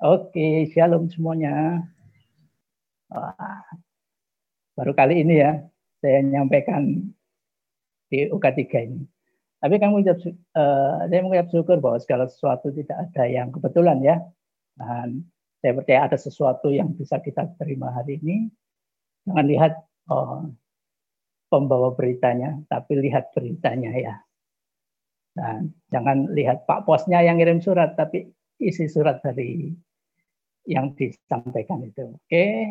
[0.00, 1.84] Oke, shalom semuanya.
[3.12, 3.60] Wah,
[4.72, 5.60] baru kali ini ya
[6.00, 7.12] saya menyampaikan
[8.08, 9.04] di UK3 ini.
[9.60, 10.24] Tapi kami mengucap,
[10.56, 14.16] uh, saya mengucap syukur bahwa segala sesuatu tidak ada yang kebetulan ya.
[14.72, 15.28] Dan
[15.60, 18.48] saya percaya ada sesuatu yang bisa kita terima hari ini.
[19.28, 19.72] Jangan lihat
[20.08, 20.48] oh,
[21.52, 24.16] pembawa beritanya, tapi lihat beritanya ya.
[25.36, 29.76] Dan jangan lihat Pak Posnya yang ngirim surat, tapi isi surat dari
[30.66, 32.16] yang disampaikan itu.
[32.16, 32.68] Oke.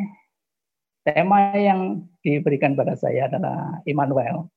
[1.05, 4.52] Tema yang diberikan pada saya adalah Immanuel.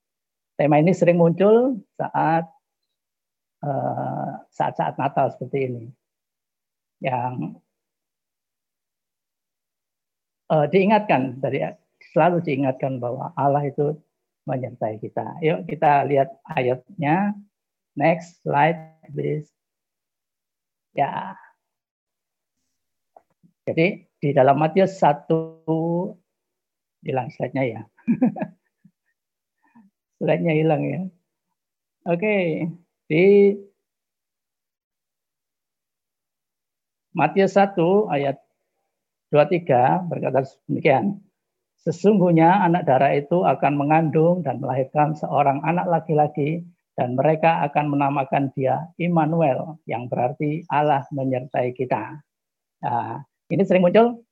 [0.59, 2.45] Tema ini sering muncul saat
[3.65, 5.85] eh, saat-saat Natal seperti ini.
[7.03, 7.63] Yang
[10.53, 11.65] uh, diingatkan dari
[12.13, 13.97] selalu diingatkan bahwa Allah itu
[14.45, 15.41] menyertai kita.
[15.41, 17.33] Yuk kita lihat ayatnya.
[17.93, 18.79] Next slide,
[19.13, 19.53] please.
[20.97, 21.37] Ya.
[23.63, 23.87] Jadi
[24.19, 25.31] di dalam Matius 1
[27.07, 27.81] hilang slide-nya ya.
[30.19, 31.01] slide-nya hilang ya.
[32.11, 32.67] Oke,
[33.07, 33.23] di
[37.15, 37.79] Matius 1
[38.11, 38.43] ayat
[39.31, 41.23] 23 berkata demikian.
[41.83, 46.63] Sesungguhnya anak darah itu akan mengandung dan melahirkan seorang anak laki-laki
[46.95, 52.23] dan mereka akan menamakan dia Immanuel yang berarti Allah menyertai kita.
[52.87, 53.23] Nah,
[53.53, 54.25] ini sering muncul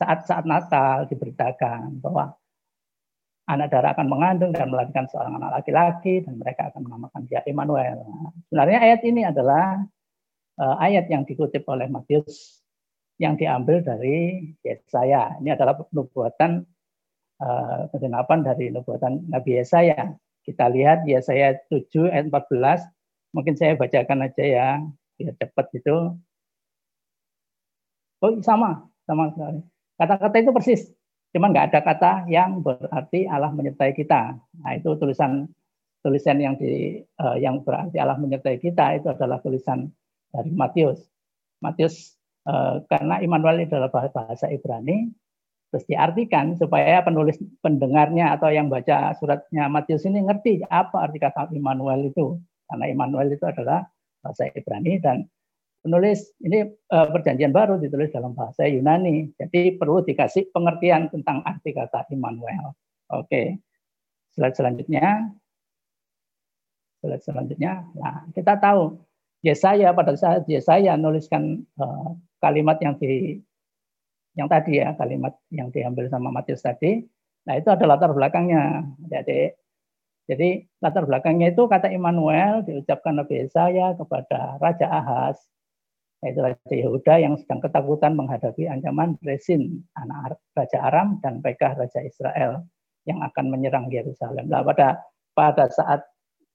[0.00, 2.32] saat-saat Natal diberitakan bahwa
[3.46, 8.02] anak darah akan mengandung dan melahirkan seorang anak laki-laki dan mereka akan menamakan dia Immanuel.
[8.02, 9.80] Nah, sebenarnya ayat ini adalah
[10.58, 12.64] uh, ayat yang dikutip oleh Matius
[13.22, 15.38] yang diambil dari Yesaya.
[15.40, 16.66] Ini adalah nubuatan
[17.40, 17.88] uh,
[18.42, 20.16] dari nubuatan Nabi Yesaya.
[20.42, 23.32] Kita lihat Yesaya 7 ayat 14.
[23.32, 24.68] Mungkin saya bacakan aja ya,
[25.16, 26.18] biar cepat itu.
[28.24, 29.60] Oh sama, sama sekali.
[29.96, 30.82] Kata-kata itu persis,
[31.36, 34.36] cuman nggak ada kata yang berarti Allah menyertai kita.
[34.36, 35.48] Nah itu tulisan
[36.00, 39.88] tulisan yang di uh, yang berarti Allah menyertai kita itu adalah tulisan
[40.32, 41.00] dari Matius.
[41.60, 42.16] Matius
[42.48, 45.12] uh, karena Immanuel adalah bahasa Ibrani,
[45.72, 51.52] terus diartikan supaya penulis pendengarnya atau yang baca suratnya Matius ini ngerti apa arti kata
[51.52, 53.84] Immanuel itu karena Immanuel itu adalah
[54.22, 55.26] bahasa Ibrani dan
[55.84, 59.32] penulis ini uh, perjanjian baru ditulis dalam bahasa Yunani.
[59.36, 62.76] Jadi perlu dikasih pengertian tentang arti kata Immanuel.
[63.12, 63.60] Oke.
[64.36, 65.32] Slide selanjutnya.
[67.00, 67.88] Slide selanjutnya.
[67.96, 69.00] Nah kita tahu
[69.44, 73.38] Yesaya pada saat Yesaya nuliskan uh, kalimat yang di
[74.36, 77.00] yang tadi ya kalimat yang diambil sama Matius tadi.
[77.46, 79.54] Nah itu ada latar belakangnya, jadi
[80.26, 85.38] jadi latar belakangnya itu kata Immanuel diucapkan Nabi Yesaya kepada Raja Ahaz,
[86.24, 92.00] yaitu Raja Yehuda yang sedang ketakutan menghadapi ancaman Resin, anak Raja Aram, dan Pekah Raja
[92.00, 92.64] Israel
[93.04, 94.48] yang akan menyerang Yerusalem.
[94.48, 95.00] Nah pada
[95.36, 96.02] pada saat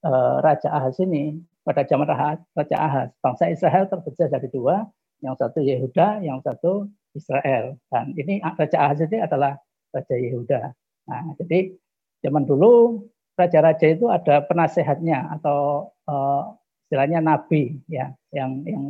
[0.03, 2.09] uh, Raja Ahaz ini, pada zaman
[2.57, 4.89] Raja Ahaz, bangsa Israel terpecah jadi dua,
[5.21, 7.77] yang satu Yehuda, yang satu Israel.
[7.93, 9.55] Dan ini Raja Ahaz ini adalah
[9.93, 10.73] Raja Yehuda.
[11.07, 11.71] Nah, jadi
[12.25, 13.05] zaman dulu
[13.35, 16.53] raja-raja itu ada penasehatnya atau uh,
[16.85, 18.83] istilahnya nabi ya yang yang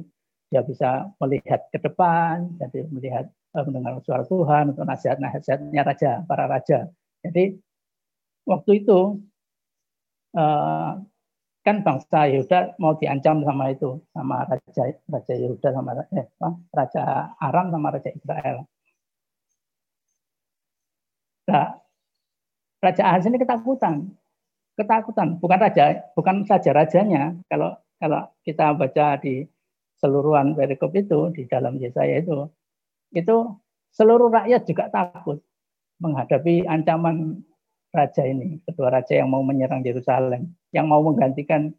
[0.51, 3.25] dia bisa melihat ke depan, jadi melihat
[3.56, 6.91] uh, mendengar suara Tuhan untuk nasihat-nasihatnya raja, para raja.
[7.23, 7.56] Jadi
[8.44, 9.23] waktu itu
[10.35, 11.00] uh,
[11.61, 16.28] kan bangsa Yehuda mau diancam sama itu sama raja raja Yehuda sama eh,
[16.73, 17.03] raja
[17.38, 18.57] Aram sama raja Israel.
[21.47, 21.79] Nah,
[22.81, 24.09] raja Ahaz ini ketakutan,
[24.73, 29.45] ketakutan bukan raja bukan saja rajanya kalau kalau kita baca di
[30.01, 32.50] seluruhan perikop itu di dalam Yesaya itu
[33.13, 33.38] itu
[33.94, 35.38] seluruh rakyat juga takut
[36.01, 37.45] menghadapi ancaman
[37.91, 41.75] raja ini, kedua raja yang mau menyerang Yerusalem, yang mau menggantikan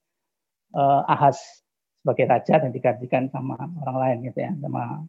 [0.77, 1.65] uh, Ahaz
[2.05, 5.03] sebagai raja dan digantikan sama orang lain gitu ya, sama,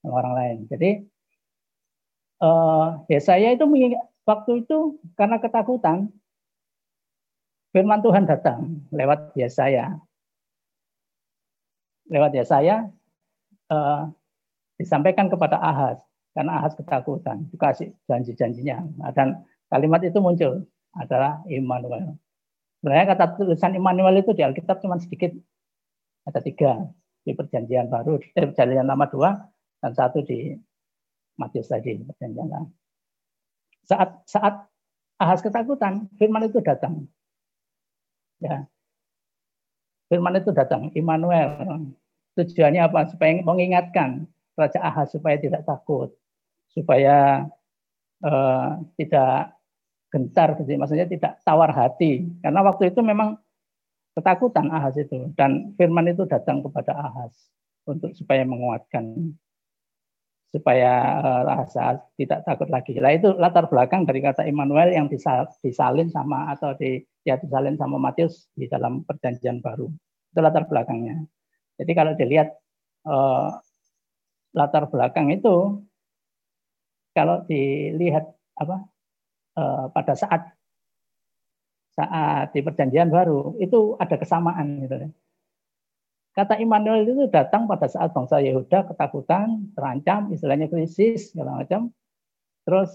[0.00, 0.56] sama orang lain.
[0.70, 0.90] Jadi
[2.40, 3.66] uh, Yesaya itu
[4.24, 6.14] waktu itu karena ketakutan
[7.74, 9.98] firman Tuhan datang lewat Yesaya.
[12.10, 12.90] Lewat Yesaya
[13.70, 14.10] uh,
[14.76, 16.02] disampaikan kepada Ahaz
[16.34, 18.82] karena Ahaz ketakutan, dikasih janji-janjinya.
[18.98, 22.18] Nah, dan kalimat itu muncul adalah Immanuel.
[22.82, 25.30] Sebenarnya kata tulisan Immanuel itu di Alkitab cuma sedikit,
[26.26, 26.90] ada tiga
[27.22, 29.36] di Perjanjian Baru, eh, Perjanjian Lama dua
[29.78, 30.56] dan satu di
[31.38, 32.70] Matius tadi Perjanjian Lama.
[33.86, 34.54] Saat saat
[35.20, 37.04] Ahas ketakutan, Firman itu datang.
[38.40, 38.64] Ya,
[40.10, 41.86] Firman itu datang, Immanuel.
[42.34, 43.06] Tujuannya apa?
[43.06, 44.26] Supaya mengingatkan
[44.58, 46.10] Raja Ahaz supaya tidak takut,
[46.74, 47.46] supaya
[48.26, 49.54] uh, tidak
[50.10, 52.26] gentar, maksudnya tidak tawar hati.
[52.42, 53.38] Karena waktu itu memang
[54.18, 57.32] ketakutan Ahaz itu dan firman itu datang kepada Ahaz
[57.86, 59.32] untuk supaya menguatkan
[60.50, 62.98] supaya uh, rasa tidak takut lagi.
[62.98, 65.06] Lah itu latar belakang dari kata Immanuel yang
[65.62, 69.86] disalin sama atau di ya disalin sama Matius di dalam perjanjian baru.
[70.34, 71.22] Itu latar belakangnya.
[71.78, 72.50] Jadi kalau dilihat
[73.06, 73.62] uh,
[74.58, 75.86] latar belakang itu
[77.14, 78.26] kalau dilihat
[78.58, 78.76] apa
[79.54, 80.50] uh, pada saat
[81.94, 85.08] saat di perjanjian baru itu ada kesamaan gitu ya.
[86.40, 91.92] Kata Immanuel itu datang pada saat bangsa Yehuda ketakutan, terancam, istilahnya krisis, segala macam.
[92.64, 92.88] Terus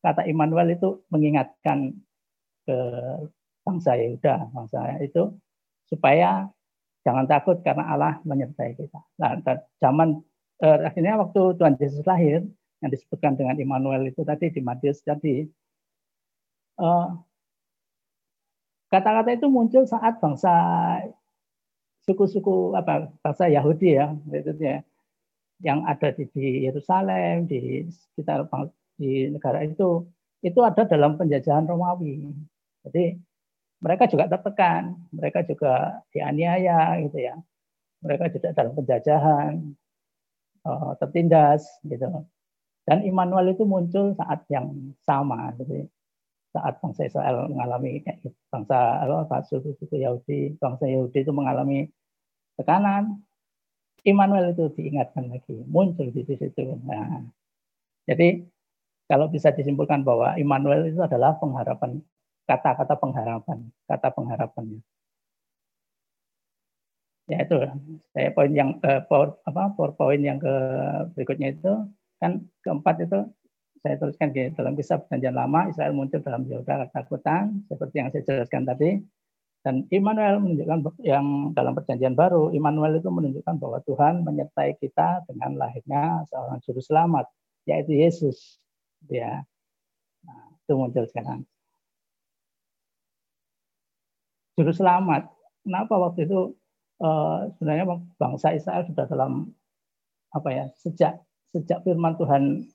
[0.00, 1.92] kata Immanuel itu mengingatkan
[2.64, 2.78] ke
[3.68, 5.28] bangsa Yehuda, bangsa itu
[5.92, 6.48] supaya
[7.04, 9.04] jangan takut karena Allah menyertai kita.
[9.20, 9.44] Nah,
[9.76, 10.24] zaman
[10.64, 12.48] eh, akhirnya waktu Tuhan Yesus lahir
[12.80, 15.44] yang disebutkan dengan Immanuel itu tadi di Matius tadi
[16.80, 17.08] eh,
[18.88, 20.48] kata-kata itu muncul saat bangsa
[22.06, 24.80] suku-suku apa bangsa Yahudi ya itu ya
[25.64, 28.46] yang ada di, di Yerusalem di sekitar
[28.96, 30.04] di negara itu
[30.44, 32.30] itu ada dalam penjajahan Romawi.
[32.86, 33.18] Jadi
[33.80, 37.34] mereka juga tertekan, mereka juga dianiaya gitu ya.
[38.04, 39.52] Mereka juga dalam penjajahan,
[40.64, 42.06] uh, tertindas gitu.
[42.86, 44.70] Dan Immanuel itu muncul saat yang
[45.02, 45.90] sama gitu.
[46.54, 48.32] Saat bangsa Israel mengalami gitu.
[48.48, 51.90] bangsa apa suku-suku Yahudi, bangsa Yahudi itu mengalami
[52.56, 53.22] tekanan,
[54.06, 56.64] Immanuel itu diingatkan lagi, muncul di situ.
[56.86, 57.26] Nah,
[58.06, 58.46] jadi
[59.10, 62.02] kalau bisa disimpulkan bahwa Immanuel itu adalah pengharapan,
[62.46, 63.58] kata-kata pengharapan,
[63.90, 64.80] kata pengharapannya.
[67.26, 67.58] Ya itu,
[68.14, 70.54] saya poin yang eh, power, apa poin yang ke
[71.18, 71.90] berikutnya itu
[72.22, 73.18] kan keempat itu
[73.82, 78.22] saya tuliskan di dalam kisah perjanjian lama Israel muncul dalam Yehuda ketakutan seperti yang saya
[78.22, 79.02] jelaskan tadi
[79.66, 85.58] dan Immanuel menunjukkan yang dalam perjanjian baru, Immanuel itu menunjukkan bahwa Tuhan menyertai kita dengan
[85.58, 87.26] lahirnya seorang juru selamat,
[87.66, 88.62] yaitu Yesus.
[89.10, 89.42] Ya,
[90.22, 91.42] nah, itu muncul sekarang.
[94.54, 95.34] Juru selamat.
[95.66, 96.54] Kenapa waktu itu
[97.02, 99.50] uh, sebenarnya bangsa Israel sudah dalam
[100.30, 101.18] apa ya sejak
[101.50, 102.70] sejak firman Tuhan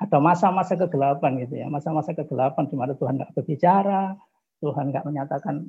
[0.00, 4.16] ada masa-masa kegelapan gitu ya masa-masa kegelapan di mana Tuhan nggak berbicara
[4.60, 5.66] Tuhan nggak menyatakan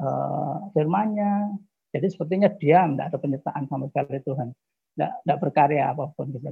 [0.00, 1.56] uh, firman-Nya.
[1.94, 4.48] Jadi sepertinya diam, tidak ada penyertaan sama sekali Tuhan.
[4.96, 6.28] Tidak, berkarya apa pun.
[6.32, 6.44] Gitu.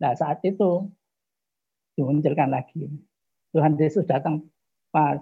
[0.00, 0.88] Nah saat itu
[1.96, 2.88] dimunculkan lagi.
[3.52, 4.44] Tuhan Yesus datang
[4.92, 5.20] pas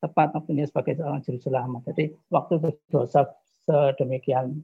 [0.00, 1.80] tepat waktunya sebagai seorang juru selamat.
[1.92, 3.24] Jadi waktu itu dosa
[3.64, 4.60] sedemikian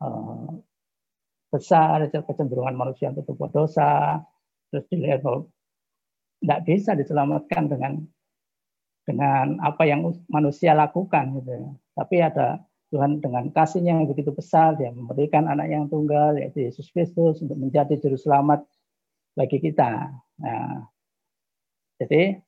[0.00, 0.52] uh,
[1.48, 4.20] besar, kecenderungan manusia untuk berbuat dosa,
[4.68, 5.48] terus dilihat bahwa
[6.38, 7.92] tidak bisa diselamatkan dengan
[9.08, 11.68] dengan apa yang manusia lakukan gitu ya.
[11.96, 12.60] Tapi ada
[12.92, 17.56] Tuhan dengan kasihnya yang begitu besar, dia memberikan anak yang tunggal, yaitu Yesus Kristus, untuk
[17.56, 18.68] menjadi juru selamat
[19.32, 20.12] bagi kita.
[20.40, 20.88] Nah,
[22.00, 22.40] jadi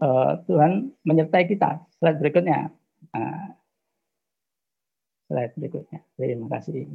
[0.00, 1.84] uh, Tuhan menyertai kita.
[2.00, 2.72] Slide berikutnya.
[3.12, 3.56] Nah,
[5.28, 6.00] slide berikutnya.
[6.16, 6.88] Terima kasih.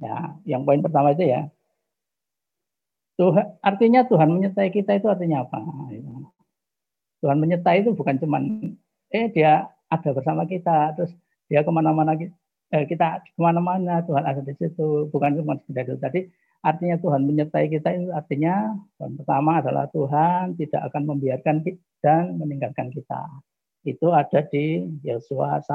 [0.00, 1.48] Ya, yang poin pertama itu ya,
[3.14, 5.62] Tuhan, artinya Tuhan menyertai kita itu artinya apa?
[7.22, 8.74] Tuhan menyertai itu bukan cuman
[9.14, 11.14] eh dia ada bersama kita, terus
[11.46, 15.96] dia ke mana-mana eh, kita ke mana-mana Tuhan ada di situ, bukan cuma sekedar itu.
[16.02, 16.20] Tadi
[16.66, 21.62] artinya Tuhan menyertai kita itu artinya yang pertama adalah Tuhan tidak akan membiarkan
[22.02, 23.22] dan meninggalkan kita.
[23.86, 25.70] Itu ada di Yosua 1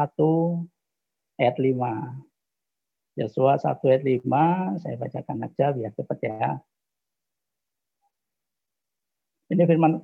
[1.40, 3.16] ayat 5.
[3.16, 6.60] Yosua 1 ayat 5, saya bacakan aja biar cepat ya.
[9.50, 9.98] Ini firman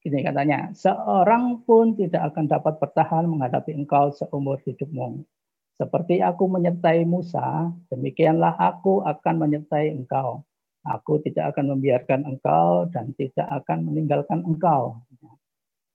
[0.00, 5.22] ini katanya, seorang pun tidak akan dapat bertahan menghadapi engkau seumur hidupmu.
[5.76, 10.40] Seperti aku menyertai Musa, demikianlah aku akan menyertai engkau.
[10.88, 14.96] Aku tidak akan membiarkan engkau dan tidak akan meninggalkan engkau.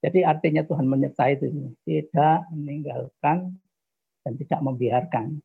[0.06, 3.58] Jadi artinya Tuhan menyertai itu tidak meninggalkan
[4.22, 5.42] dan tidak membiarkan.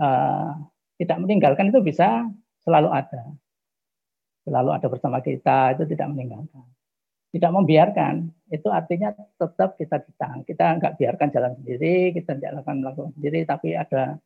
[0.00, 0.56] Uh,
[0.96, 2.24] tidak meninggalkan itu bisa
[2.64, 3.28] selalu ada
[4.48, 6.64] selalu ada bersama kita, itu tidak meninggalkan.
[7.28, 10.48] Tidak membiarkan, itu artinya tetap kita ditang.
[10.48, 14.16] Kita nggak biarkan jalan sendiri, kita tidak akan melakukan sendiri, tapi ada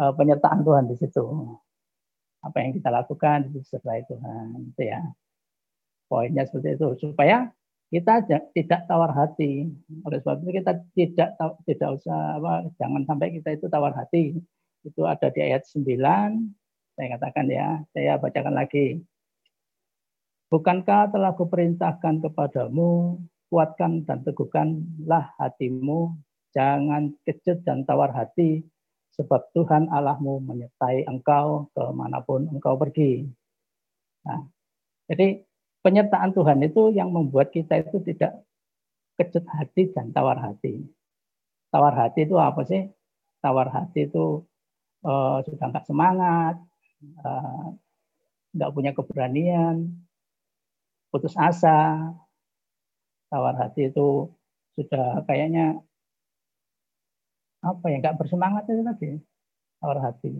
[0.00, 1.24] uh, penyertaan Tuhan di situ.
[2.40, 5.04] Apa yang kita lakukan itu disertai Tuhan, itu ya.
[6.08, 7.52] Poinnya seperti itu supaya
[7.92, 8.24] kita
[8.56, 9.68] tidak tawar hati.
[10.08, 11.30] Oleh sebab itu kita tidak
[11.68, 14.40] tidak usah apa, jangan sampai kita itu tawar hati
[14.86, 15.84] itu ada di ayat 9.
[16.98, 19.02] Saya katakan ya, saya bacakan lagi.
[20.48, 23.20] Bukankah telah kuperintahkan kepadamu,
[23.52, 26.16] kuatkan dan teguhkanlah hatimu,
[26.56, 28.64] jangan kejut dan tawar hati,
[29.12, 33.28] sebab Tuhan Allahmu menyertai engkau ke mana pun engkau pergi.
[34.24, 34.48] Nah,
[35.04, 35.44] jadi
[35.84, 38.40] penyertaan Tuhan itu yang membuat kita itu tidak
[39.20, 40.80] kejut hati dan tawar hati.
[41.68, 42.88] Tawar hati itu apa sih?
[43.44, 44.48] Tawar hati itu
[45.04, 46.56] uh, sudah nggak semangat,
[47.20, 47.76] uh,
[48.56, 49.92] nggak punya keberanian,
[51.08, 52.12] putus asa,
[53.32, 54.28] tawar hati itu
[54.76, 55.80] sudah kayaknya
[57.64, 59.10] apa ya nggak bersemangat itu tadi
[59.82, 60.32] tawar hati.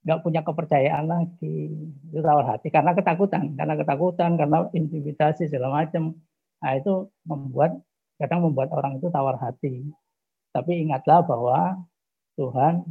[0.00, 1.56] Nggak punya kepercayaan lagi.
[2.08, 6.16] Itu tawar hati karena ketakutan karena ketakutan karena intimidasi segala macam.
[6.60, 7.80] Nah itu membuat
[8.20, 9.84] kadang membuat orang itu tawar hati.
[10.50, 11.78] Tapi ingatlah bahwa
[12.40, 12.82] Tuhan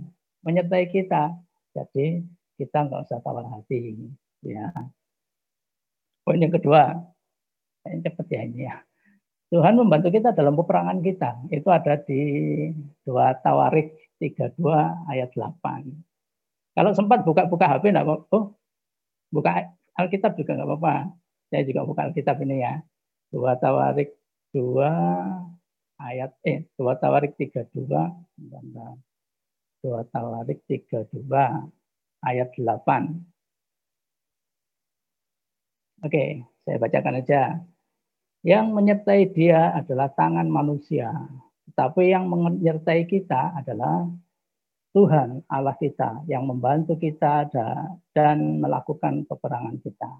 [0.45, 1.33] menyertai kita.
[1.73, 2.23] Jadi
[2.59, 3.95] kita nggak usah tawar hati
[4.43, 4.71] ya
[6.23, 6.81] poin yang kedua
[7.88, 8.77] yang cepat ya ini ya
[9.49, 11.41] Tuhan membantu kita dalam peperangan kita.
[11.49, 12.21] Itu ada di
[13.01, 14.61] dua Tawarik 32
[15.09, 15.89] ayat 8.
[16.77, 18.53] Kalau sempat buka-buka HP enggak apa Oh,
[19.33, 20.95] buka Alkitab juga enggak apa-apa.
[21.49, 22.77] Saya juga buka Alkitab ini ya.
[23.33, 24.13] Dua Tawarik
[24.53, 24.85] 2
[25.97, 27.73] ayat eh dua Tawarik 32
[29.81, 31.25] dua Tawarik 32
[32.21, 33.38] ayat 8.
[35.99, 37.59] Oke, saya bacakan aja.
[38.39, 41.11] Yang menyertai dia adalah tangan manusia,
[41.67, 44.07] tetapi yang menyertai kita adalah
[44.95, 47.51] Tuhan Allah kita yang membantu kita
[48.15, 50.11] dan melakukan peperangan kita.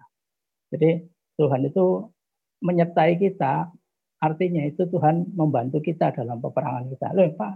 [0.76, 1.08] Jadi
[1.40, 2.12] Tuhan itu
[2.60, 3.72] menyertai kita,
[4.20, 7.16] artinya itu Tuhan membantu kita dalam peperangan kita.
[7.16, 7.54] Loh Pak,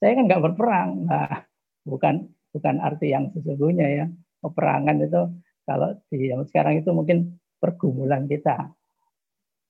[0.00, 0.90] saya kan nggak berperang.
[1.04, 1.44] Nah,
[1.84, 4.06] bukan bukan arti yang sesungguhnya ya.
[4.40, 5.20] Peperangan itu
[5.68, 8.74] kalau di zaman sekarang itu mungkin pergumulan kita.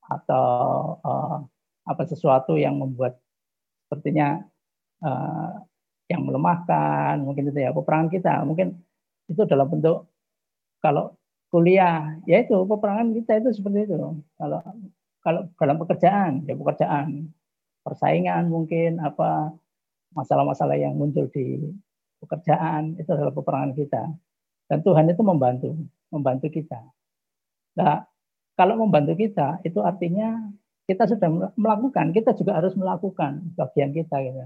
[0.08, 0.46] Atau
[1.04, 1.44] uh,
[1.84, 3.20] apa sesuatu yang membuat
[3.84, 4.40] sepertinya
[5.04, 5.60] uh,
[6.08, 8.40] yang melemahkan mungkin itu ya peperangan kita.
[8.48, 8.72] Mungkin
[9.28, 10.08] itu dalam bentuk
[10.80, 11.12] kalau
[11.52, 13.96] kuliah ya itu peperangan kita itu seperti itu.
[14.40, 14.58] Kalau
[15.20, 17.28] kalau dalam pekerjaan ya pekerjaan.
[17.82, 19.50] Persaingan mungkin apa
[20.14, 21.58] masalah-masalah yang muncul di
[22.22, 24.06] pekerjaan itu adalah peperangan kita.
[24.70, 25.74] Dan Tuhan itu membantu
[26.14, 26.78] membantu kita
[27.78, 28.04] nah
[28.58, 30.52] kalau membantu kita itu artinya
[30.86, 34.44] kita sudah melakukan, kita juga harus melakukan bagian kita gitu.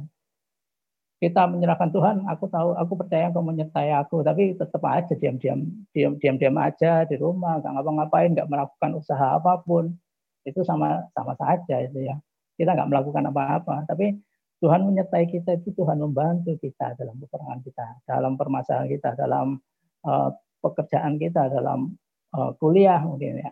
[1.16, 5.64] Kita menyerahkan Tuhan, aku tahu, aku percaya Engkau menyertai aku, tapi tetap aja diam-diam,
[5.96, 9.96] diam-diam aja di rumah, nggak ngapa-ngapain, nggak melakukan usaha apa pun,
[10.44, 12.20] itu sama sama saja itu ya.
[12.60, 14.20] Kita nggak melakukan apa-apa, tapi
[14.60, 19.56] Tuhan menyertai kita itu Tuhan membantu kita dalam peperangan kita, dalam permasalahan kita, dalam
[20.04, 20.30] uh,
[20.60, 21.96] pekerjaan kita, dalam
[22.36, 23.50] uh, kuliah mungkin ya.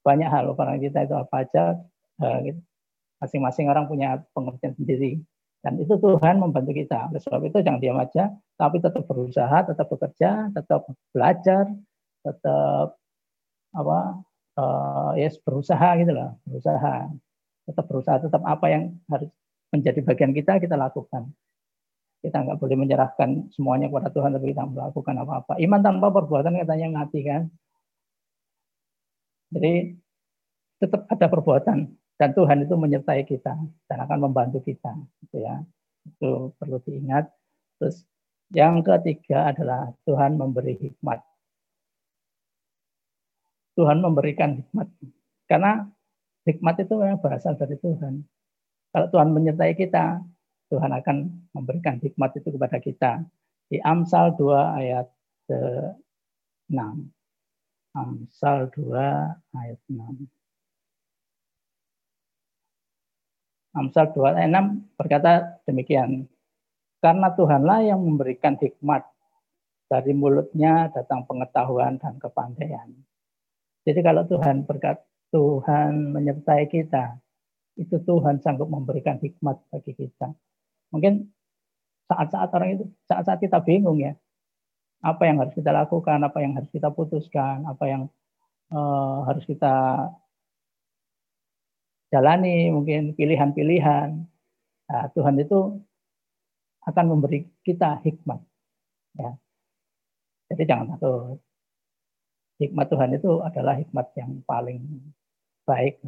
[0.00, 1.76] Banyak hal peran kita itu apa aja
[2.22, 2.60] eh, gitu.
[3.18, 5.18] masing-masing orang punya pengertian sendiri.
[5.66, 7.10] Dan itu Tuhan membantu kita.
[7.10, 11.68] Oleh sebab itu jangan diam aja tapi tetap berusaha tetap bekerja tetap belajar
[12.24, 12.96] tetap
[13.76, 13.98] apa
[14.56, 17.10] uh, yes, berusaha gitu loh berusaha.
[17.66, 19.28] Tetap berusaha tetap apa yang harus
[19.74, 21.34] menjadi bagian kita kita lakukan.
[22.22, 25.52] Kita nggak boleh menyerahkan semuanya kepada Tuhan tapi kita melakukan apa-apa.
[25.58, 27.50] Iman tanpa perbuatan katanya mati kan
[29.54, 29.94] jadi
[30.82, 33.54] tetap ada perbuatan dan Tuhan itu menyertai kita
[33.88, 34.92] dan akan membantu kita,
[35.24, 35.60] gitu ya.
[36.08, 37.28] Itu perlu diingat.
[37.76, 38.08] Terus
[38.56, 41.20] yang ketiga adalah Tuhan memberi hikmat.
[43.76, 44.88] Tuhan memberikan hikmat.
[45.44, 45.84] Karena
[46.48, 48.24] hikmat itu berasal dari Tuhan.
[48.96, 50.24] Kalau Tuhan menyertai kita,
[50.72, 51.16] Tuhan akan
[51.52, 53.12] memberikan hikmat itu kepada kita.
[53.68, 55.06] Di Amsal 2 ayat
[55.50, 57.15] 6.
[57.96, 58.92] Amsal 2
[59.56, 60.28] ayat 6.
[63.72, 66.28] Amsal 2 ayat 6 berkata demikian.
[67.00, 69.08] Karena Tuhanlah yang memberikan hikmat.
[69.86, 72.90] Dari mulutnya datang pengetahuan dan kepandaian.
[73.86, 74.98] Jadi kalau Tuhan berkat
[75.30, 77.22] Tuhan menyertai kita,
[77.78, 80.34] itu Tuhan sanggup memberikan hikmat bagi kita.
[80.90, 81.30] Mungkin
[82.10, 84.18] saat-saat orang itu, saat-saat kita bingung ya,
[85.06, 88.02] apa yang harus kita lakukan, apa yang harus kita putuskan, apa yang
[88.74, 90.10] uh, harus kita
[92.10, 94.08] jalani mungkin pilihan-pilihan.
[94.86, 95.78] Nah, Tuhan itu
[96.86, 98.42] akan memberi kita hikmat.
[99.18, 99.30] Ya.
[100.50, 101.38] Jadi jangan takut.
[102.56, 104.80] Hikmat Tuhan itu adalah hikmat yang paling
[105.66, 105.98] baik.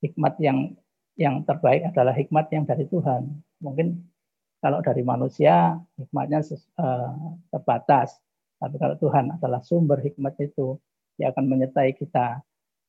[0.00, 0.74] Hikmat yang
[1.18, 3.42] yang terbaik adalah hikmat yang dari Tuhan.
[3.60, 4.15] Mungkin
[4.60, 6.40] Kalau dari manusia hikmatnya
[6.80, 8.16] uh, terbatas,
[8.56, 10.80] tapi kalau Tuhan adalah sumber hikmat itu,
[11.16, 12.40] Dia akan menyertai kita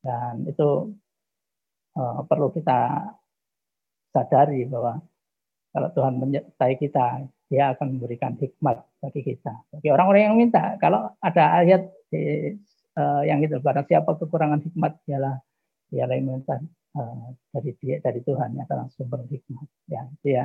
[0.04, 0.96] dan itu
[1.96, 3.12] uh, perlu kita
[4.16, 5.00] sadari bahwa
[5.76, 9.54] kalau Tuhan menyertai kita, Dia akan memberikan hikmat bagi kita.
[9.72, 12.52] Bagi orang-orang yang minta, kalau ada ayat di,
[12.96, 15.36] uh, yang itu, barang siapa kekurangan hikmat, ialah
[15.92, 16.60] ialah yang minta
[17.54, 19.68] dari dia dari Tuhan yang adalah sumber hikmat.
[19.88, 20.44] Ya, dia.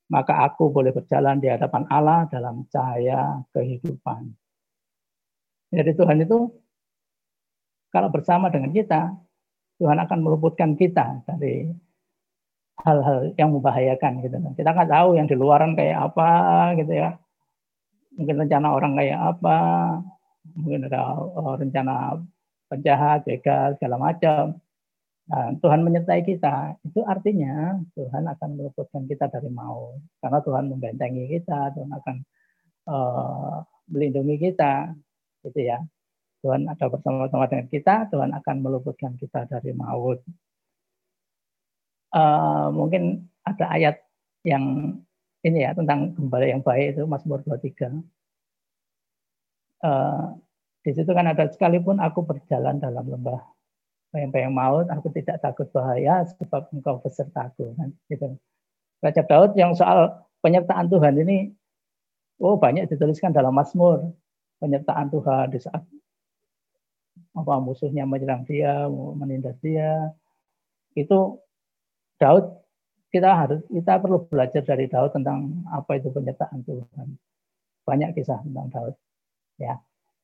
[0.07, 4.33] Maka aku boleh berjalan di hadapan Allah dalam cahaya kehidupan.
[5.75, 6.47] Jadi Tuhan itu
[7.93, 9.14] kalau bersama dengan kita,
[9.76, 11.69] Tuhan akan meluputkan kita dari
[12.81, 14.37] hal-hal yang membahayakan gitu.
[14.57, 16.31] Kita nggak tahu yang di luaran kayak apa
[16.81, 17.16] gitu ya
[18.16, 19.59] mungkin rencana orang kayak apa,
[20.57, 22.25] mungkin ada uh, rencana
[22.73, 24.57] penjahat, begal, segala macam.
[25.26, 30.00] Nah, Tuhan menyertai kita, itu artinya Tuhan akan meluputkan kita dari mau.
[30.23, 32.16] Karena Tuhan membentengi kita, Tuhan akan
[32.88, 33.57] uh,
[33.90, 34.97] melindungi kita,
[35.47, 35.78] gitu ya.
[36.47, 40.23] Tuhan ada bersama-sama dengan kita, Tuhan akan meluputkan kita dari maut.
[42.15, 43.99] Uh, mungkin ada ayat
[44.47, 44.94] yang
[45.42, 47.99] ini ya tentang gembala yang baik itu Mazmur 23.
[49.83, 50.38] Uh,
[50.87, 53.42] di situ kan ada sekalipun aku berjalan dalam lembah
[54.14, 57.75] bayang-bayang maut, aku tidak takut bahaya sebab engkau besertaku.
[57.75, 58.38] Kan, gitu.
[59.03, 60.14] Raja Daud yang soal
[60.47, 61.51] penyertaan Tuhan ini,
[62.38, 64.14] oh banyak dituliskan dalam Mazmur
[64.62, 65.83] penyertaan Tuhan di saat
[67.37, 70.11] apa musuhnya menyerang dia, menindas dia.
[70.96, 71.44] Itu
[72.16, 72.64] Daud
[73.12, 77.09] kita harus kita perlu belajar dari Daud tentang apa itu penyertaan Tuhan.
[77.85, 78.94] Banyak kisah tentang Daud.
[79.61, 79.81] Ya,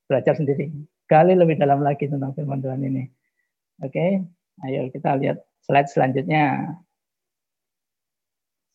[0.08, 0.72] belajar sendiri.
[1.08, 3.04] Gali lebih dalam lagi tentang firman Tuhan ini.
[3.84, 4.24] Oke,
[4.64, 6.76] ayo kita lihat slide selanjutnya.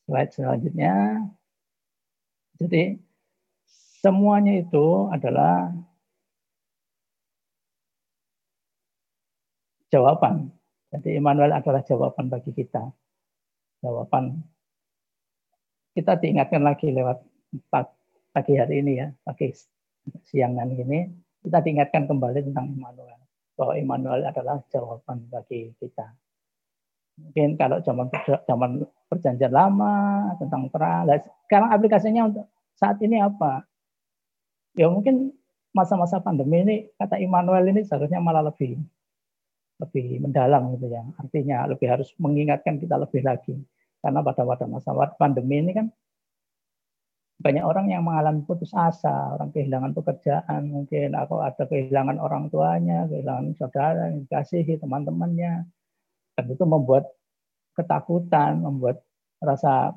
[0.05, 0.93] Slide selanjutnya.
[2.57, 2.97] Jadi
[4.01, 5.69] semuanya itu adalah
[9.91, 10.51] jawaban.
[10.91, 12.87] Jadi Immanuel adalah jawaban bagi kita
[13.81, 14.41] jawaban.
[15.93, 17.17] Kita diingatkan lagi lewat
[18.29, 19.49] pagi hari ini ya, pagi
[20.29, 21.09] siangan ini,
[21.41, 23.17] kita diingatkan kembali tentang Immanuel.
[23.57, 26.13] Bahwa Immanuel adalah jawaban bagi kita.
[27.17, 28.13] Mungkin kalau zaman
[28.45, 31.09] zaman perjanjian lama tentang perang,
[31.49, 32.45] sekarang aplikasinya untuk
[32.77, 33.65] saat ini apa?
[34.77, 35.33] Ya mungkin
[35.73, 38.77] masa-masa pandemi ini kata Immanuel ini seharusnya malah lebih
[39.77, 41.03] lebih mendalam gitu ya.
[41.21, 43.55] Artinya lebih harus mengingatkan kita lebih lagi.
[44.01, 45.87] Karena pada pada masa pandemi ini kan
[47.37, 53.05] banyak orang yang mengalami putus asa, orang kehilangan pekerjaan, mungkin atau ada kehilangan orang tuanya,
[53.05, 55.69] kehilangan saudara yang dikasihi, teman-temannya.
[56.33, 57.05] Dan itu membuat
[57.77, 59.05] ketakutan, membuat
[59.37, 59.93] rasa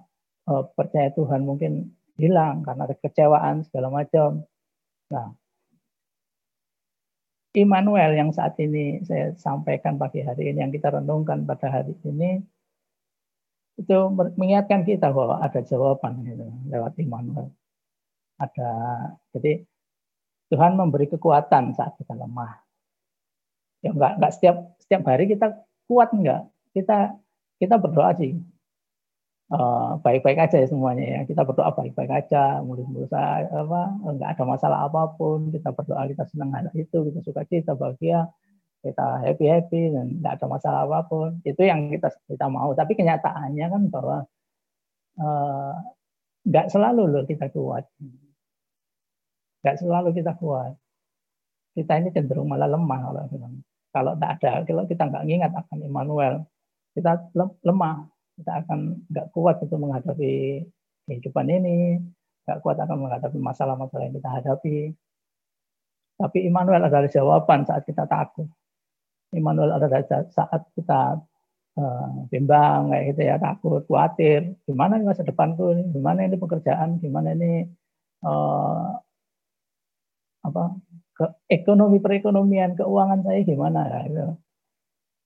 [0.52, 4.44] uh, percaya Tuhan mungkin hilang karena ada kecewaan segala macam.
[5.08, 5.32] Nah,
[7.50, 12.38] Immanuel yang saat ini saya sampaikan pagi hari ini, yang kita renungkan pada hari ini,
[13.74, 13.98] itu
[14.38, 17.50] mengingatkan kita bahwa ada jawaban gitu, lewat Immanuel.
[18.38, 18.70] Ada,
[19.34, 19.66] jadi
[20.50, 22.62] Tuhan memberi kekuatan saat kita lemah.
[23.82, 25.46] Ya enggak, enggak setiap setiap hari kita
[25.90, 26.46] kuat enggak.
[26.70, 27.18] Kita
[27.58, 28.38] kita berdoa sih
[30.06, 31.20] baik-baik uh, aja ya semuanya ya.
[31.26, 35.50] Kita berdoa baik-baik aja, mulus-mulus apa, enggak ada masalah apa pun.
[35.50, 38.30] Kita berdoa kita senang hal itu, kita suka kita bahagia,
[38.86, 41.42] kita happy happy dan enggak ada masalah apa pun.
[41.42, 42.70] Itu yang kita kita mau.
[42.78, 44.16] Tapi kenyataannya kan bahwa
[45.18, 45.74] uh,
[46.46, 47.90] enggak selalu loh kita kuat.
[49.66, 50.78] Enggak selalu kita kuat.
[51.74, 53.22] Kita ini cenderung malah lemah kalau
[53.90, 56.46] Kalau tidak ada, kalau kita nggak ingat akan Immanuel,
[56.94, 57.26] kita
[57.66, 58.06] lemah
[58.40, 60.64] kita akan nggak kuat untuk menghadapi
[61.06, 62.00] kehidupan ini,
[62.48, 64.78] nggak kuat akan menghadapi masalah-masalah yang kita hadapi.
[66.20, 68.48] Tapi Immanuel adalah jawaban saat kita takut.
[69.32, 71.22] Immanuel adalah saat kita
[71.80, 77.32] uh, bimbang kayak gitu ya, takut, khawatir, gimana ini masa depanku, gimana ini pekerjaan, gimana
[77.32, 77.64] ini
[78.26, 78.98] uh,
[80.40, 80.62] apa
[81.14, 84.26] ke ekonomi perekonomian, keuangan saya gimana ya, gitu.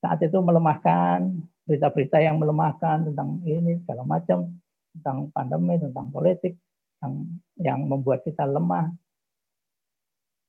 [0.04, 4.52] Saat itu melemahkan berita-berita yang melemahkan tentang ini segala macam,
[4.96, 6.54] tentang pandemi, tentang politik,
[7.00, 7.12] yang
[7.60, 8.92] yang membuat kita lemah.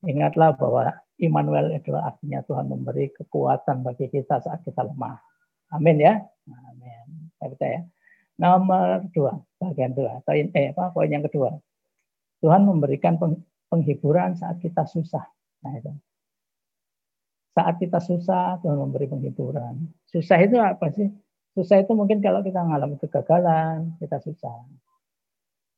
[0.06, 5.16] Ingatlah bahwa Immanuel adalah artinya Tuhan memberi kekuatan bagi kita saat kita lemah.
[5.72, 6.20] Amin ya.
[6.46, 7.32] Amin.
[7.40, 7.80] Saya percaya.
[8.36, 11.56] Nomor dua, bagian dua, atau eh, apa, poin yang kedua.
[12.44, 13.16] Tuhan memberikan
[13.72, 15.24] penghiburan saat kita susah.
[15.64, 15.92] Nah, itu.
[17.56, 19.88] Saat kita susah, Tuhan memberi penghiburan.
[20.12, 21.08] Susah itu apa sih?
[21.56, 24.68] Susah itu mungkin kalau kita mengalami kegagalan, kita susah.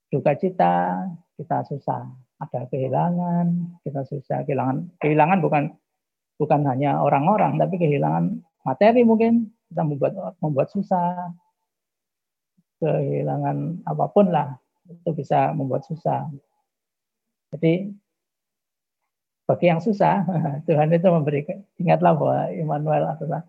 [0.10, 1.06] Duka cita,
[1.38, 2.10] kita susah
[2.42, 5.64] ada kehilangan, kita susah kehilangan kehilangan bukan
[6.38, 11.34] bukan hanya orang-orang tapi kehilangan materi mungkin kita membuat membuat susah
[12.78, 16.30] kehilangan apa pun lah itu bisa membuat susah.
[17.54, 17.90] Jadi
[19.48, 20.28] bagi yang susah
[20.68, 21.48] Tuhan itu memberi
[21.80, 23.48] ingatlah bahwa Immanuel adalah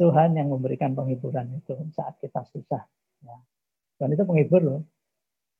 [0.00, 2.80] Tuhan yang memberikan penghiburan itu saat kita susah.
[3.20, 3.36] Ya.
[4.00, 4.80] Tuhan itu penghibur loh.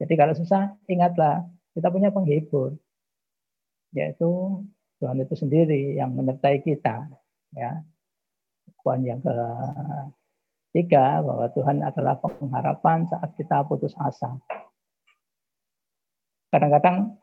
[0.01, 1.45] Jadi kalau susah ingatlah
[1.77, 2.73] kita punya penghibur,
[3.93, 4.65] yaitu
[4.97, 7.05] Tuhan itu sendiri yang menyertai kita.
[7.53, 7.85] Ya.
[8.81, 9.21] Poin yang
[10.73, 14.41] ketiga bahwa Tuhan adalah pengharapan saat kita putus asa.
[16.49, 17.20] Kadang-kadang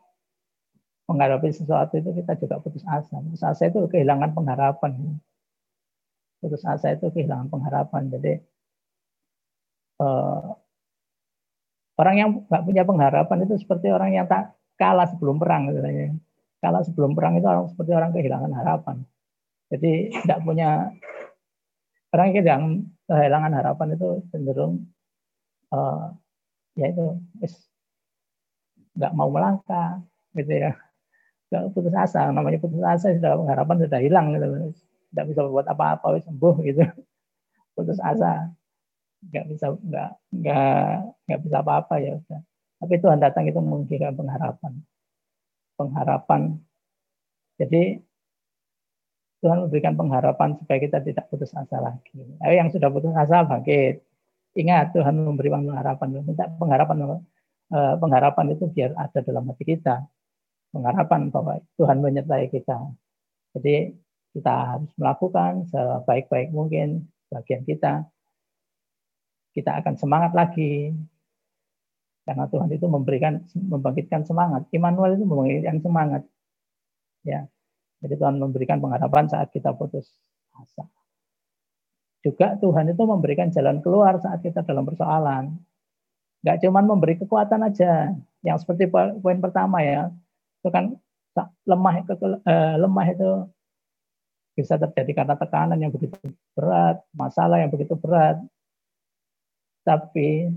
[1.08, 3.16] menghadapi sesuatu itu kita juga putus asa.
[3.18, 5.16] Putus asa itu kehilangan pengharapan.
[6.38, 8.12] Putus asa itu kehilangan pengharapan.
[8.12, 8.32] Jadi
[10.04, 10.48] eh,
[11.98, 15.66] Orang yang nggak punya pengharapan itu seperti orang yang tak kalah sebelum perang.
[15.66, 16.14] Katanya.
[16.62, 18.96] Kalah sebelum perang itu orang seperti orang kehilangan harapan.
[19.74, 20.94] Jadi tidak punya
[22.14, 22.62] orang yang
[23.10, 24.86] kehilangan harapan itu cenderung
[25.74, 26.14] uh,
[26.78, 27.04] ya itu
[28.96, 30.00] nggak mau melangkah
[30.38, 30.72] gitu ya
[31.48, 34.46] nggak putus asa namanya putus asa sudah pengharapan sudah hilang gitu
[35.08, 36.84] tidak bisa buat apa-apa sembuh gitu
[37.76, 38.52] putus asa
[39.18, 40.10] nggak bisa nggak
[41.26, 42.14] nggak bisa apa-apa ya.
[42.78, 44.72] Tapi Tuhan datang itu memberikan pengharapan,
[45.74, 46.62] pengharapan.
[47.58, 47.98] Jadi
[49.42, 52.22] Tuhan memberikan pengharapan supaya kita tidak putus asa lagi.
[52.42, 54.02] Ayo yang sudah putus asa bangkit.
[54.54, 56.22] Ingat Tuhan memberikan pengharapan.
[56.22, 56.96] Minta pengharapan
[57.74, 60.06] eh, pengharapan itu biar ada dalam hati kita.
[60.74, 62.76] Pengharapan bahwa Tuhan menyertai kita.
[63.56, 63.96] Jadi
[64.36, 68.04] kita harus melakukan sebaik-baik mungkin bagian kita
[69.58, 70.94] kita akan semangat lagi.
[72.22, 74.68] Karena Tuhan itu memberikan membangkitkan semangat.
[74.70, 76.22] Immanuel itu membangkitkan semangat.
[77.26, 77.50] Ya.
[77.98, 80.06] Jadi Tuhan memberikan pengharapan saat kita putus
[80.54, 80.86] asa.
[82.22, 85.56] Juga Tuhan itu memberikan jalan keluar saat kita dalam persoalan.
[86.44, 88.14] Gak cuma memberi kekuatan aja.
[88.44, 90.12] Yang seperti poin pertama ya.
[90.60, 90.94] Itu kan
[91.68, 93.30] lemah eh, lemah itu
[94.58, 96.18] bisa terjadi karena tekanan yang begitu
[96.58, 98.42] berat, masalah yang begitu berat,
[99.86, 100.50] tapi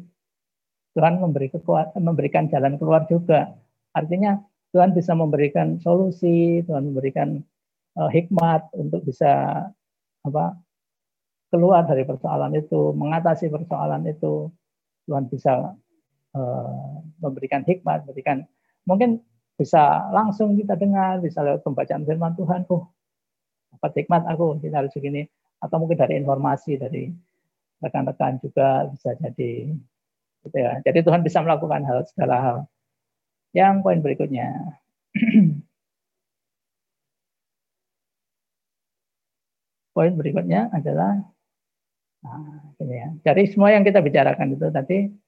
[0.92, 3.54] Tuhan memberi kekuatan, memberikan jalan keluar juga.
[3.96, 4.42] Artinya
[4.76, 7.40] Tuhan bisa memberikan solusi, Tuhan memberikan
[7.96, 9.64] uh, hikmat untuk bisa
[10.26, 10.46] apa
[11.54, 14.52] keluar dari persoalan itu, mengatasi persoalan itu.
[15.08, 15.78] Tuhan bisa
[16.36, 18.44] uh, memberikan hikmat, memberikan
[18.84, 19.24] mungkin
[19.62, 22.90] bisa langsung kita dengar, bisa lewat pembacaan firman Tuhan, oh
[23.78, 25.30] dapat hikmat aku, kita harus begini,
[25.62, 27.14] atau mungkin dari informasi dari
[27.78, 29.70] rekan-rekan juga bisa jadi
[30.42, 30.82] gitu ya.
[30.82, 32.66] Jadi Tuhan bisa melakukan hal segala hal.
[33.54, 34.50] Yang poin berikutnya.
[39.94, 41.22] poin berikutnya adalah
[42.26, 43.14] nah, ini ya.
[43.22, 45.21] Dari semua yang kita bicarakan itu tadi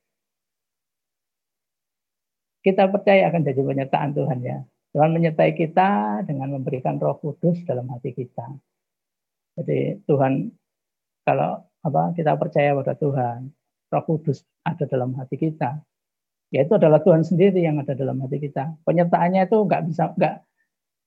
[2.63, 4.57] kita percaya akan jadi penyertaan Tuhan ya.
[4.95, 8.45] Tuhan menyertai kita dengan memberikan Roh Kudus dalam hati kita.
[9.59, 10.53] Jadi Tuhan
[11.27, 13.51] kalau apa kita percaya pada Tuhan,
[13.91, 15.81] Roh Kudus ada dalam hati kita.
[16.53, 18.79] Ya itu adalah Tuhan sendiri yang ada dalam hati kita.
[18.85, 20.35] Penyertaannya itu nggak bisa nggak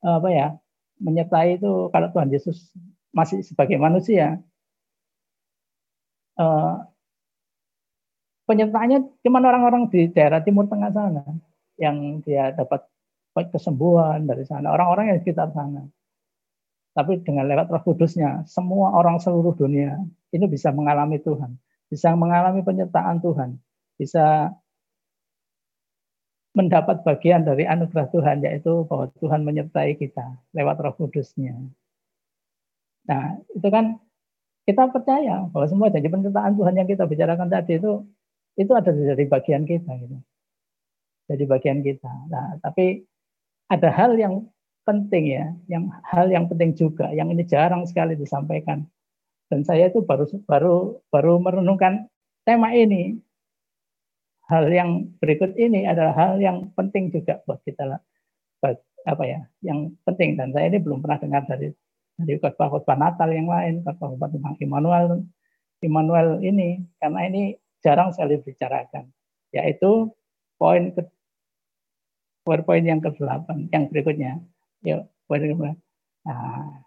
[0.02, 0.48] apa ya
[1.00, 2.72] menyertai itu kalau Tuhan Yesus
[3.12, 4.40] masih sebagai manusia
[6.36, 6.74] eh,
[8.46, 11.24] penyertaannya cuma orang-orang di daerah Timur Tengah sana
[11.76, 12.84] yang dia dapat
[13.52, 15.84] kesembuhan dari sana orang-orang yang di sekitar sana
[16.96, 20.00] tapi dengan lewat Roh Kudusnya semua orang seluruh dunia
[20.32, 21.52] ini bisa mengalami Tuhan,
[21.92, 23.60] bisa mengalami penyertaan Tuhan,
[24.00, 24.48] bisa
[26.56, 31.52] mendapat bagian dari anugerah Tuhan yaitu bahwa Tuhan menyertai kita lewat Roh Kudusnya.
[33.12, 34.00] Nah, itu kan
[34.64, 38.08] kita percaya bahwa semua jadi penciptaan Tuhan yang kita bicarakan tadi itu
[38.56, 40.16] itu ada dari bagian kita gitu.
[41.26, 42.10] Jadi bagian kita.
[42.30, 43.02] Nah, tapi
[43.66, 44.46] ada hal yang
[44.86, 48.86] penting ya, yang hal yang penting juga yang ini jarang sekali disampaikan.
[49.50, 52.06] Dan saya itu baru baru baru merenungkan
[52.46, 53.18] tema ini.
[54.46, 58.00] Hal yang berikut ini adalah hal yang penting juga buat kita lah.
[59.06, 59.46] Apa ya?
[59.62, 61.70] Yang penting dan saya ini belum pernah dengar dari
[62.18, 65.22] dari khotbah-khotbah Natal yang lain, khotbah-khotbah tentang Immanuel,
[65.84, 67.42] Immanuel ini, karena ini
[67.84, 69.04] jarang sekali dibicarakan,
[69.52, 70.10] yaitu
[70.56, 71.04] poin ke
[72.46, 74.38] poin yang ke-8, yang berikutnya.
[74.86, 75.74] Yuk, poin ke
[76.22, 76.80] nah,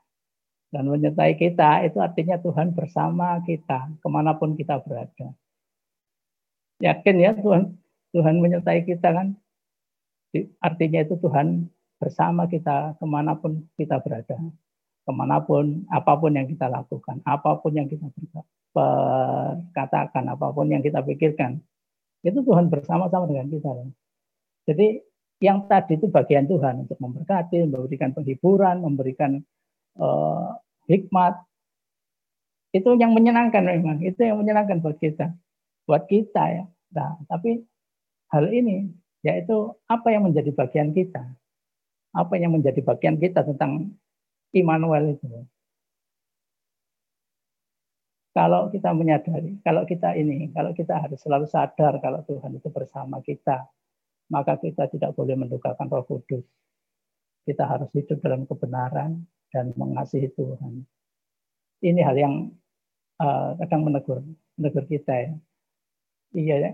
[0.71, 5.35] dan menyertai kita itu artinya Tuhan bersama kita ke mana pun kita berada.
[6.79, 7.75] Yakin ya Tuhan
[8.15, 9.35] Tuhan menyertai kita kan?
[10.63, 11.67] Artinya itu Tuhan
[11.99, 14.39] bersama kita ke mana pun kita berada
[15.09, 18.13] ke mana pun, apa pun yang kita lakukan, apa pun yang kita
[19.73, 21.57] katakan, apa pun yang kita pikirkan,
[22.21, 23.89] itu Tuhan bersama-sama dengan kita.
[24.69, 25.01] Jadi
[25.39, 29.39] yang tadi itu bagian Tuhan untuk memberkati, memberikan penghiburan, memberikan
[29.95, 30.59] uh,
[30.91, 31.39] hikmat.
[32.75, 35.33] Itu yang menyenangkan memang, itu yang menyenangkan buat kita,
[35.89, 36.65] buat kita ya.
[36.93, 37.65] Nah, tapi
[38.29, 41.23] hal ini yaitu apa yang menjadi bagian kita,
[42.13, 43.95] apa yang menjadi bagian kita tentang
[44.55, 45.27] Immanuel itu.
[48.33, 53.19] Kalau kita menyadari, kalau kita ini, kalau kita harus selalu sadar kalau Tuhan itu bersama
[53.25, 53.67] kita,
[54.29, 56.45] maka kita tidak boleh mendukakan Roh Kudus.
[57.43, 60.85] Kita harus hidup dalam kebenaran dan mengasihi Tuhan.
[61.81, 62.33] Ini hal yang
[63.17, 64.21] uh, kadang menegur,
[64.55, 65.31] menegur kita ya.
[66.29, 66.71] Iya ya,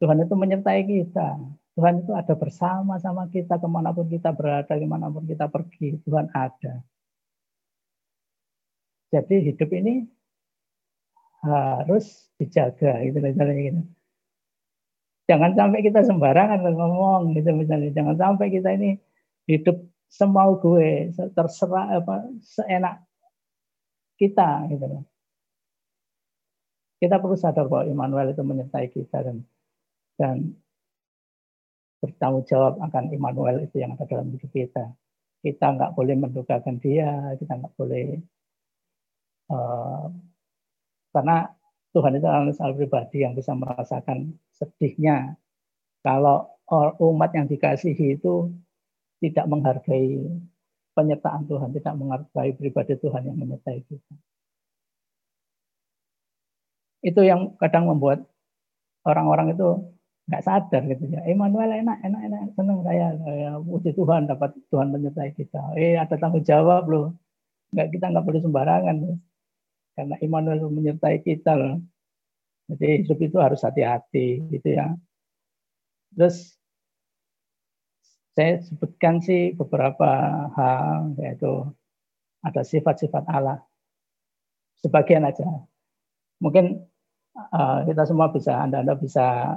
[0.00, 1.36] Tuhan itu menyertai kita.
[1.74, 6.00] Tuhan itu ada bersama-sama kita ke mana pun kita berada, ke mana pun kita pergi.
[6.06, 6.80] Tuhan ada.
[9.12, 10.06] Jadi hidup ini
[11.44, 13.82] harus dijaga gitu gitu.
[15.24, 17.90] Jangan sampai kita sembarangan ngomong gitu misalnya.
[17.96, 19.00] Jangan sampai kita ini
[19.48, 19.76] hidup
[20.12, 23.02] semau gue, terserah apa seenak
[24.20, 25.02] kita gitu loh.
[27.00, 29.36] Kita perlu sadar bahwa Immanuel itu menyertai kita dan
[30.14, 30.36] dan
[31.98, 34.92] bertanggung jawab akan Immanuel itu yang ada dalam hidup kita.
[35.44, 38.20] Kita nggak boleh mendugakan dia, kita nggak boleh
[39.50, 40.06] Eh,
[41.12, 41.36] karena
[41.94, 45.38] Tuhan itu adalah soal pribadi yang bisa merasakan sedihnya
[46.02, 46.50] kalau
[46.98, 48.50] umat yang dikasihi itu
[49.22, 50.26] tidak menghargai
[50.92, 54.14] penyertaan Tuhan, tidak menghargai pribadi Tuhan yang menyertai kita.
[57.04, 58.26] Itu yang kadang membuat
[59.06, 59.94] orang-orang itu
[60.26, 61.20] nggak sadar gitu ya.
[61.28, 65.76] Emmanuel enak, enak, enak, senang saya, saya puji Tuhan dapat Tuhan menyertai kita.
[65.78, 67.06] Eh ada tanggung jawab loh.
[67.70, 68.96] Nggak kita nggak boleh sembarangan.
[69.04, 69.16] Loh
[69.94, 71.78] karena Immanuel menyertai kita loh.
[72.70, 74.94] Jadi hidup itu harus hati-hati gitu ya.
[76.14, 76.56] Terus
[78.34, 80.10] saya sebutkan sih beberapa
[80.58, 81.70] hal yaitu
[82.42, 83.62] ada sifat-sifat Allah.
[84.82, 85.46] Sebagian aja.
[86.42, 86.82] Mungkin
[87.36, 89.56] uh, kita semua bisa Anda Anda bisa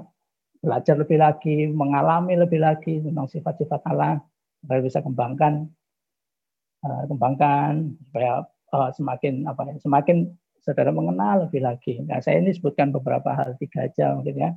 [0.62, 4.22] belajar lebih lagi, mengalami lebih lagi tentang sifat-sifat Allah
[4.62, 5.70] supaya bisa kembangkan
[6.86, 10.32] uh, kembangkan supaya uh, semakin apa ya, semakin
[10.64, 12.04] saudara mengenal lebih lagi.
[12.04, 14.52] Nah, saya ini sebutkan beberapa hal tiga aja mungkin ya.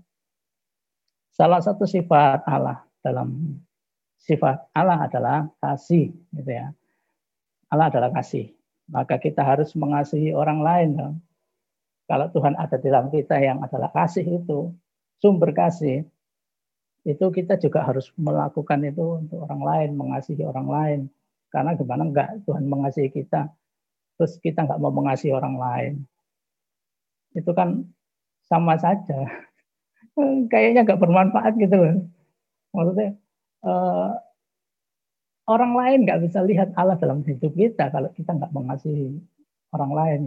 [1.30, 3.58] Salah satu sifat Allah dalam
[4.18, 6.74] sifat Allah adalah kasih, gitu ya.
[7.70, 8.50] Allah adalah kasih.
[8.90, 10.88] Maka kita harus mengasihi orang lain.
[10.98, 11.16] Dong.
[12.10, 14.74] Kalau Tuhan ada di dalam kita yang adalah kasih itu,
[15.22, 16.02] sumber kasih,
[17.06, 21.00] itu kita juga harus melakukan itu untuk orang lain, mengasihi orang lain.
[21.54, 23.46] Karena gimana enggak Tuhan mengasihi kita,
[24.20, 25.94] terus kita nggak mau mengasihi orang lain.
[27.32, 27.88] Itu kan
[28.44, 29.24] sama saja.
[30.52, 31.96] Kayaknya nggak bermanfaat gitu loh.
[32.76, 33.16] Maksudnya
[33.64, 34.10] eh,
[35.48, 39.16] orang lain nggak bisa lihat Allah dalam hidup kita kalau kita nggak mengasihi
[39.72, 40.20] orang lain.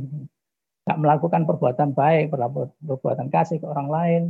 [0.89, 4.23] Nggak melakukan perbuatan baik, perbuatan kasih ke orang lain.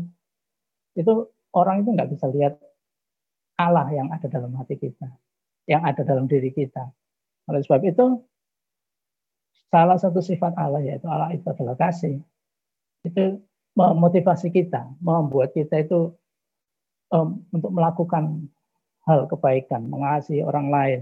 [0.91, 2.59] Itu orang itu nggak bisa lihat
[3.55, 5.07] Allah yang ada dalam hati kita,
[5.71, 6.83] yang ada dalam diri kita.
[7.47, 8.19] Oleh sebab itu,
[9.73, 12.21] salah satu sifat Allah yaitu Allah itu adalah kasih.
[13.01, 13.41] Itu
[13.73, 16.13] memotivasi kita, membuat kita itu
[17.09, 18.45] um, untuk melakukan
[19.09, 21.01] hal kebaikan, mengasihi orang lain.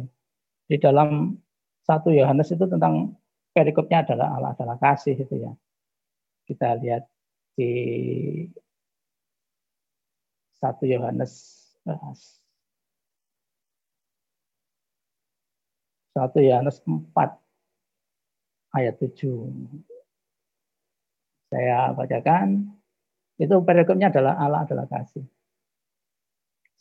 [0.72, 1.36] Di dalam
[1.84, 3.20] satu Yohanes itu tentang
[3.52, 5.52] perikopnya adalah Allah adalah kasih itu ya.
[6.48, 7.04] Kita lihat
[7.60, 7.72] di
[10.64, 11.60] satu Yohanes
[16.16, 17.51] satu Yohanes 4
[18.76, 19.52] ayat 7.
[21.52, 22.72] Saya bacakan.
[23.36, 25.26] Itu perikopnya adalah Allah adalah kasih.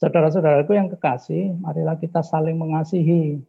[0.01, 3.41] Saudara-saudaraku yang kekasih, marilah kita saling mengasihi.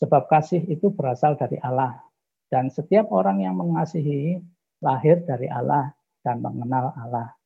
[0.00, 2.00] Sebab kasih itu berasal dari Allah.
[2.48, 4.40] Dan setiap orang yang mengasihi
[4.80, 5.92] lahir dari Allah
[6.24, 7.36] dan mengenal Allah.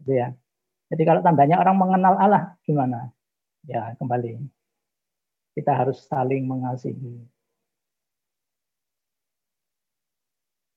[0.00, 0.32] Gitu ya.
[0.88, 3.12] Jadi kalau tandanya orang mengenal Allah gimana?
[3.64, 4.40] Ya kembali.
[5.56, 7.33] Kita harus saling mengasihi.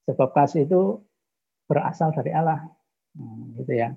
[0.07, 1.03] Sebab kasih itu
[1.67, 2.63] berasal dari Allah.
[3.13, 3.91] Hmm, gitu ya.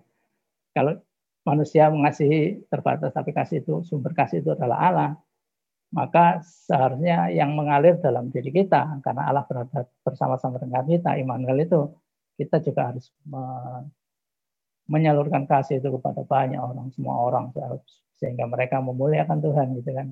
[0.74, 0.98] Kalau
[1.46, 5.10] manusia mengasihi terbatas, tapi kasih itu sumber kasih itu adalah Allah,
[5.90, 11.80] maka seharusnya yang mengalir dalam diri kita, karena Allah berada bersama-sama dengan kita, Immanuel itu,
[12.38, 13.10] kita juga harus
[14.86, 17.50] menyalurkan kasih itu kepada banyak orang, semua orang,
[18.18, 20.08] sehingga mereka memuliakan Tuhan, gitu kan.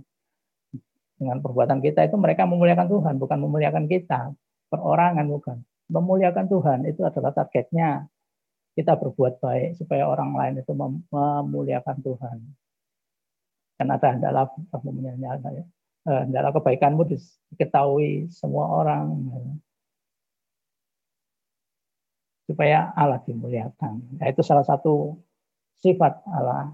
[1.19, 4.35] Dengan perbuatan kita itu mereka memuliakan Tuhan, bukan memuliakan kita,
[4.71, 8.07] perorangan bukan memuliakan Tuhan itu adalah targetnya.
[8.79, 10.70] Kita berbuat baik supaya orang lain itu
[11.11, 12.37] memuliakan Tuhan.
[13.74, 14.46] Dan ada hendaklah
[16.07, 19.18] eh, hendaklah kebaikanmu diketahui semua orang
[22.48, 24.18] supaya Allah dimuliakan.
[24.18, 25.18] Nah, itu salah satu
[25.83, 26.72] sifat Allah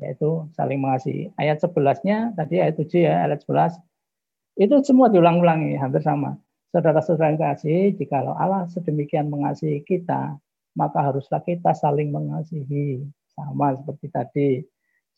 [0.00, 1.32] yaitu saling mengasihi.
[1.36, 3.80] Ayat 11-nya tadi ayat 7 ya, ayat 11
[4.60, 6.36] itu semua diulang-ulangi hampir sama.
[6.70, 10.38] Saudara-saudara yang kasih, jikalau Allah sedemikian mengasihi kita,
[10.78, 13.02] maka haruslah kita saling mengasihi.
[13.34, 14.50] Sama seperti tadi,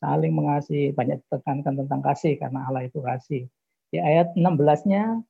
[0.01, 0.97] saling mengasihi.
[0.97, 3.45] Banyak ditekankan tentang kasih karena Allah itu kasih.
[3.93, 5.21] Di ayat 16-nya,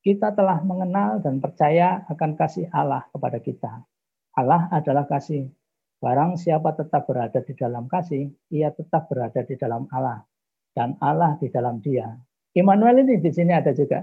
[0.00, 3.84] kita telah mengenal dan percaya akan kasih Allah kepada kita.
[4.32, 5.52] Allah adalah kasih.
[6.00, 10.24] Barang siapa tetap berada di dalam kasih, ia tetap berada di dalam Allah.
[10.72, 12.16] Dan Allah di dalam dia.
[12.56, 14.00] Immanuel ini di sini ada juga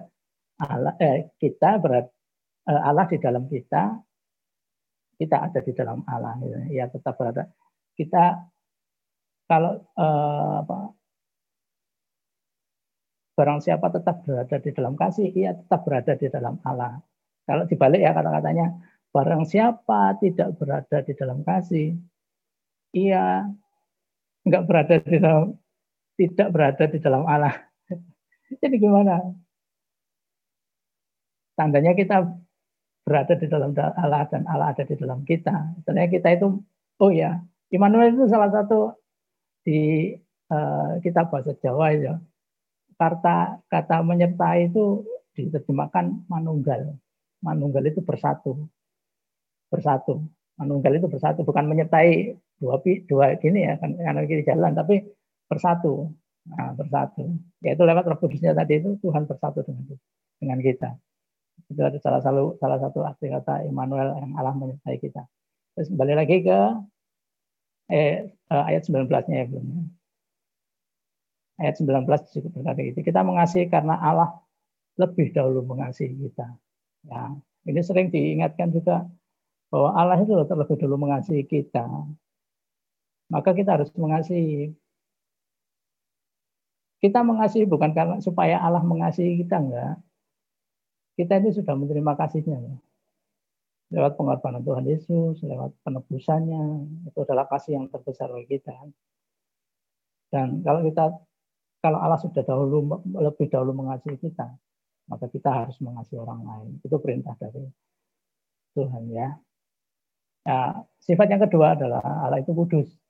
[0.62, 2.06] Allah eh, kita berat
[2.70, 3.98] eh, Allah di dalam kita
[5.18, 6.38] kita ada di dalam Allah
[6.70, 7.50] ya tetap berada
[7.98, 8.46] kita
[9.50, 10.78] kalau eh, apa
[13.34, 17.02] barang siapa tetap berada di dalam kasih ia tetap berada di dalam Allah.
[17.44, 18.78] Kalau dibalik ya kata-katanya
[19.10, 21.98] barang siapa tidak berada di dalam kasih
[22.94, 23.50] ia
[24.46, 25.58] enggak berada di dalam
[26.14, 27.73] tidak berada di dalam Allah
[28.60, 29.22] Jadi gimana?
[31.54, 32.26] Tandanya kita
[33.04, 35.54] berada di dalam Allah dan Allah ada di dalam kita.
[35.86, 36.48] Tandanya kita itu,
[36.98, 38.94] oh ya, Immanuel itu salah satu
[39.66, 40.14] di
[40.50, 42.16] uh, kitab bahasa Jawa ya.
[42.98, 45.04] Kata kata menyertai itu
[45.36, 46.96] diterjemahkan manunggal.
[47.44, 48.70] Manunggal itu bersatu.
[49.68, 50.24] Bersatu.
[50.54, 52.78] Manunggal itu bersatu, bukan menyertai dua
[53.10, 55.02] dua gini ya, kan kanan kiri jalan, tapi
[55.50, 56.14] bersatu.
[56.44, 57.24] Nah, bersatu.
[57.64, 59.96] Yaitu lewat roh kudusnya tadi itu Tuhan bersatu dengan
[60.40, 60.90] dengan kita.
[61.72, 65.24] Itu ada salah satu salah satu arti kata Immanuel yang Allah menyertai kita.
[65.74, 66.60] Terus kembali lagi ke
[67.96, 69.68] eh, eh ayat 19-nya ya belum.
[71.64, 73.00] Ayat 19 cukup berkata gitu.
[73.00, 74.36] Kita mengasihi karena Allah
[75.00, 76.48] lebih dahulu mengasihi kita.
[77.08, 77.36] Ya,
[77.68, 79.08] ini sering diingatkan juga
[79.72, 81.88] bahwa Allah itu terlebih dahulu mengasihi kita.
[83.32, 84.76] Maka kita harus mengasihi
[87.04, 90.00] kita mengasihi bukan karena supaya Allah mengasihi kita enggak.
[91.20, 92.58] Kita itu sudah menerima kasihnya.
[92.64, 92.76] Ya.
[93.94, 96.64] Lewat pengorbanan Tuhan Yesus, lewat penebusannya,
[97.12, 98.74] itu adalah kasih yang terbesar bagi kita.
[100.32, 101.12] Dan kalau kita
[101.84, 104.48] kalau Allah sudah dahulu lebih dahulu mengasihi kita,
[105.12, 106.80] maka kita harus mengasihi orang lain.
[106.80, 107.68] Itu perintah dari
[108.80, 109.30] Tuhan ya.
[110.48, 113.03] Nah, sifat yang kedua adalah Allah itu kudus.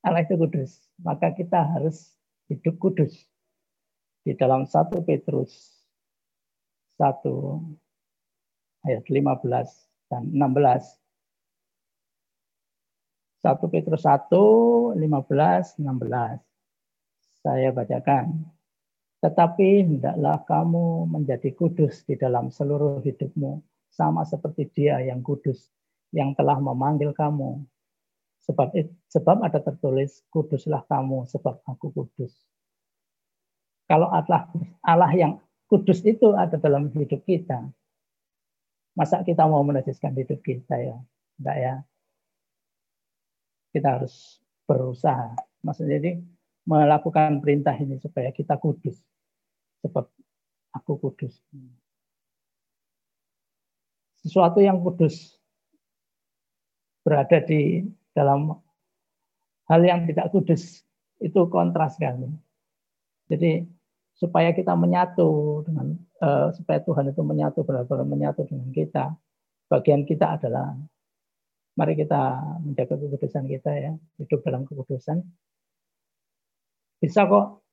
[0.00, 0.80] Allah itu kudus.
[1.00, 2.16] Maka kita harus
[2.48, 3.12] hidup kudus.
[4.24, 5.80] Di dalam 1 Petrus
[7.00, 7.24] 1
[8.84, 9.48] ayat 15
[10.12, 11.00] dan 16.
[13.40, 16.44] 1 Petrus 1, 15, 16.
[17.40, 18.44] Saya bacakan.
[19.20, 23.60] Tetapi hendaklah kamu menjadi kudus di dalam seluruh hidupmu,
[23.92, 25.72] sama seperti dia yang kudus,
[26.12, 27.64] yang telah memanggil kamu
[28.40, 28.72] Sebab
[29.12, 32.32] sebab ada tertulis kuduslah kamu sebab aku kudus.
[33.84, 34.48] Kalau Allah
[34.80, 35.32] Allah yang
[35.68, 37.68] kudus itu ada dalam hidup kita,
[38.96, 40.96] masa kita mau menajiskan hidup kita ya?
[41.36, 41.74] Enggak ya.
[43.70, 45.36] Kita harus berusaha.
[45.60, 46.10] Maksudnya jadi
[46.64, 48.98] melakukan perintah ini supaya kita kudus.
[49.84, 50.08] Sebab
[50.74, 51.34] aku kudus.
[54.20, 55.40] Sesuatu yang kudus
[57.00, 58.54] berada di dalam
[59.70, 60.82] hal yang tidak kudus
[61.22, 62.26] itu kontras sekali.
[63.30, 63.62] Jadi
[64.18, 69.14] supaya kita menyatu dengan uh, supaya Tuhan itu menyatu benar-benar menyatu dengan kita.
[69.70, 70.74] Bagian kita adalah
[71.78, 75.22] mari kita menjaga kekudusan kita ya, hidup dalam kekudusan.
[77.00, 77.64] Bisa kok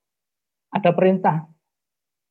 [0.72, 1.44] ada perintah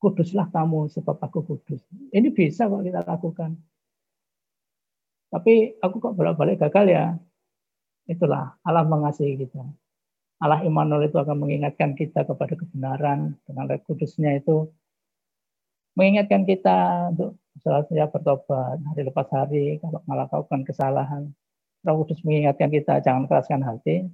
[0.02, 1.84] kuduslah kamu sebab aku kudus.
[2.16, 3.54] Ini bisa kok kita lakukan.
[5.28, 7.06] Tapi aku kok bolak-balik gagal ya.
[8.08, 9.64] Itulah Allah mengasihi kita.
[10.38, 14.70] Allah Immanuel itu akan mengingatkan kita kepada kebenaran dengan roh kudusnya itu
[15.98, 21.24] mengingatkan kita untuk selalu bertobat hari lepas hari kalau melakukan kesalahan.
[21.86, 24.06] Roh Kudus mengingatkan kita jangan keraskan hati.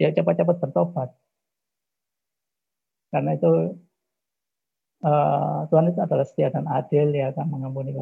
[0.00, 1.12] Ya cepat-cepat bertobat.
[3.12, 3.76] Karena itu
[5.04, 7.92] uh, Tuhan itu adalah setia dan adil ya akan mengampuni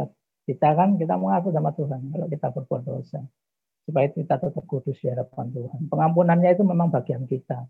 [0.48, 3.20] kita kan kita mengaku sama Tuhan kalau kita berbuat dosa
[3.88, 5.88] supaya kita tetap kudus di hadapan Tuhan.
[5.88, 7.64] Pengampunannya itu memang bagian kita.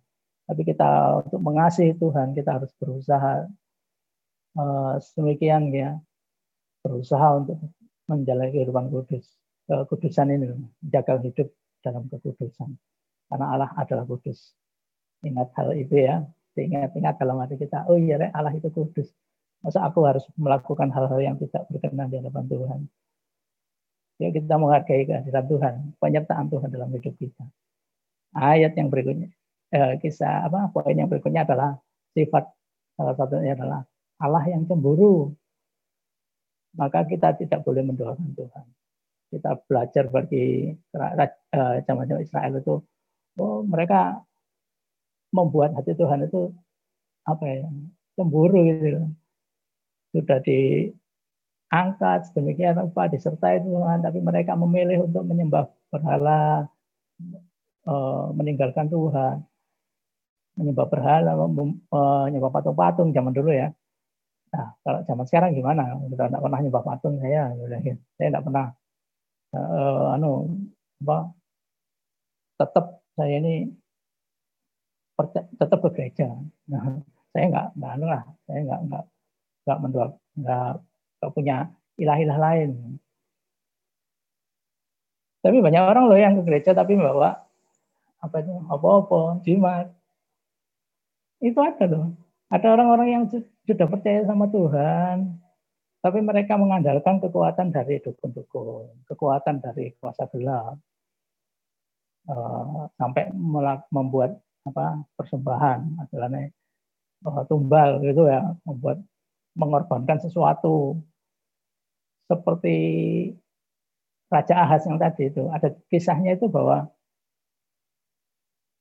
[0.51, 3.47] Tapi kita untuk mengasihi Tuhan, kita harus berusaha
[4.59, 5.95] uh, sedemikian ya,
[6.83, 7.62] berusaha untuk
[8.11, 9.31] menjalani kehidupan kudus.
[9.71, 11.55] Kekudusan ini, menjaga hidup
[11.87, 12.75] dalam kekudusan.
[13.31, 14.59] Karena Allah adalah kudus.
[15.23, 16.27] Ingat hal itu ya.
[16.59, 19.14] Ingat-ingat dalam hati kita, oh iya Allah itu kudus.
[19.62, 22.81] Masa aku harus melakukan hal-hal yang tidak berkenan di hadapan Tuhan.
[24.19, 27.45] Ya kita menghargai kehadiran Tuhan, penyertaan Tuhan dalam hidup kita.
[28.35, 29.31] Ayat yang berikutnya,
[29.71, 30.75] eh, kisah apa?
[30.75, 31.79] Poin yang berikutnya adalah
[32.12, 32.51] sifat
[32.99, 33.87] salah satunya adalah
[34.19, 35.31] Allah yang cemburu.
[36.75, 38.66] Maka kita tidak boleh mendoakan Tuhan.
[39.29, 40.75] Kita belajar bagi
[41.87, 42.75] zaman-zaman eh, Israel itu,
[43.39, 44.19] oh mereka
[45.31, 46.51] membuat hati Tuhan itu
[47.29, 47.69] apa ya
[48.16, 49.05] cemburu gitu
[50.16, 50.89] sudah di
[51.69, 54.05] angkat sedemikian apa disertai Tuhan.
[54.05, 56.69] Tapi mereka memilih untuk menyembah berhala
[57.87, 59.45] eh, meninggalkan Tuhan.
[60.59, 63.71] Menyembah berhala menyembah patung-patung zaman dulu ya.
[64.49, 65.95] Nah kalau zaman sekarang gimana?
[66.09, 67.53] Kita tidak pernah menyembah patung saya.
[68.16, 68.66] Saya tidak pernah
[69.55, 70.51] uh, anu
[71.05, 71.19] apa
[72.59, 73.71] tetap saya ini
[75.59, 76.31] tetap ke gereja.
[76.71, 77.03] Nah,
[77.35, 78.23] saya nggak nggak anu lah.
[78.47, 79.05] Saya nggak nggak
[79.66, 80.07] nggak mendoa
[80.39, 80.73] nggak
[81.19, 82.99] nggak punya ilah-ilah lain.
[85.43, 87.47] Tapi banyak orang loh yang ke gereja tapi membawa
[88.19, 89.87] apa itu apa-apa jimat.
[91.39, 92.07] Itu ada loh.
[92.51, 93.25] Ada orang-orang yang
[93.69, 95.37] sudah percaya sama Tuhan,
[96.01, 100.81] tapi mereka mengandalkan kekuatan dari dukun-dukun, kekuatan dari kuasa gelap,
[102.33, 103.29] uh, sampai
[103.93, 106.33] membuat apa persembahan, adalah
[107.29, 109.05] uh, tumbal gitu ya, membuat
[109.53, 110.97] mengorbankan sesuatu
[112.29, 112.76] seperti
[114.29, 116.93] Raja Ahaz yang tadi itu ada kisahnya itu bahwa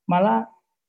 [0.04, 0.48] malah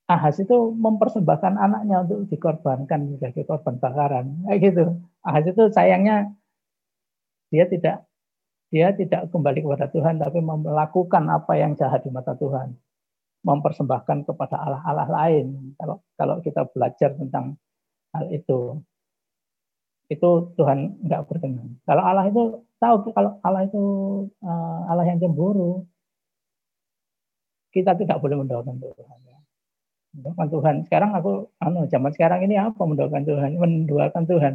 [0.10, 4.42] Ahaz itu mempersembahkan anaknya untuk dikorbankan sebagai korban bakaran.
[4.50, 4.84] Kayak gitu.
[5.22, 6.34] Ahaz itu sayangnya
[7.54, 8.10] dia tidak
[8.74, 12.74] dia tidak kembali kepada Tuhan tapi melakukan apa yang jahat di mata Tuhan.
[13.46, 15.78] Mempersembahkan kepada Allah-Allah lain.
[15.78, 17.54] Kalau kalau kita belajar tentang
[18.10, 18.82] hal itu
[20.10, 21.78] itu Tuhan nggak berkenan.
[21.86, 23.84] Kalau Allah itu tahu kalau Allah itu
[24.42, 25.86] uh, Allah yang cemburu,
[27.70, 29.18] kita tidak boleh mendoakan Tuhan.
[29.30, 29.38] Ya.
[30.18, 30.76] Mendoakan Tuhan.
[30.90, 33.52] Sekarang aku, anu, zaman sekarang ini apa mendoakan Tuhan?
[33.62, 34.54] Mendoakan Tuhan.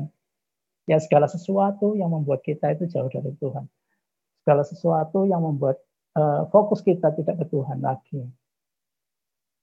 [0.90, 3.64] Ya segala sesuatu yang membuat kita itu jauh dari Tuhan.
[4.42, 5.80] Segala sesuatu yang membuat
[6.18, 8.26] uh, fokus kita tidak ke Tuhan lagi.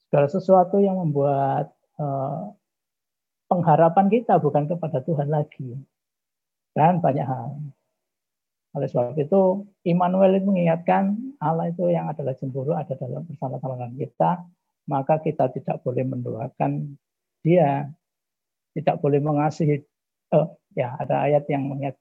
[0.07, 1.69] Segala sesuatu yang membuat
[1.99, 2.55] uh,
[3.51, 5.75] pengharapan kita bukan kepada Tuhan lagi.
[6.71, 7.59] Dan banyak hal.
[8.71, 14.47] Oleh sebab itu, Immanuel itu mengingatkan Allah itu yang adalah cemburu ada dalam bersama-sama kita,
[14.87, 16.95] maka kita tidak boleh mendoakan
[17.43, 17.91] dia,
[18.71, 19.83] tidak boleh mengasihi.
[20.31, 21.99] Oh, ya, ada ayat yang mengingat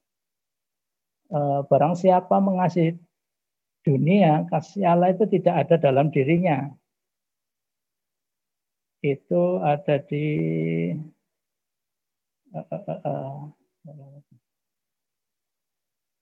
[1.35, 2.95] eh, barang siapa mengasihi
[3.83, 6.71] dunia, kasih Allah itu tidak ada dalam dirinya.
[9.03, 10.23] Itu ada di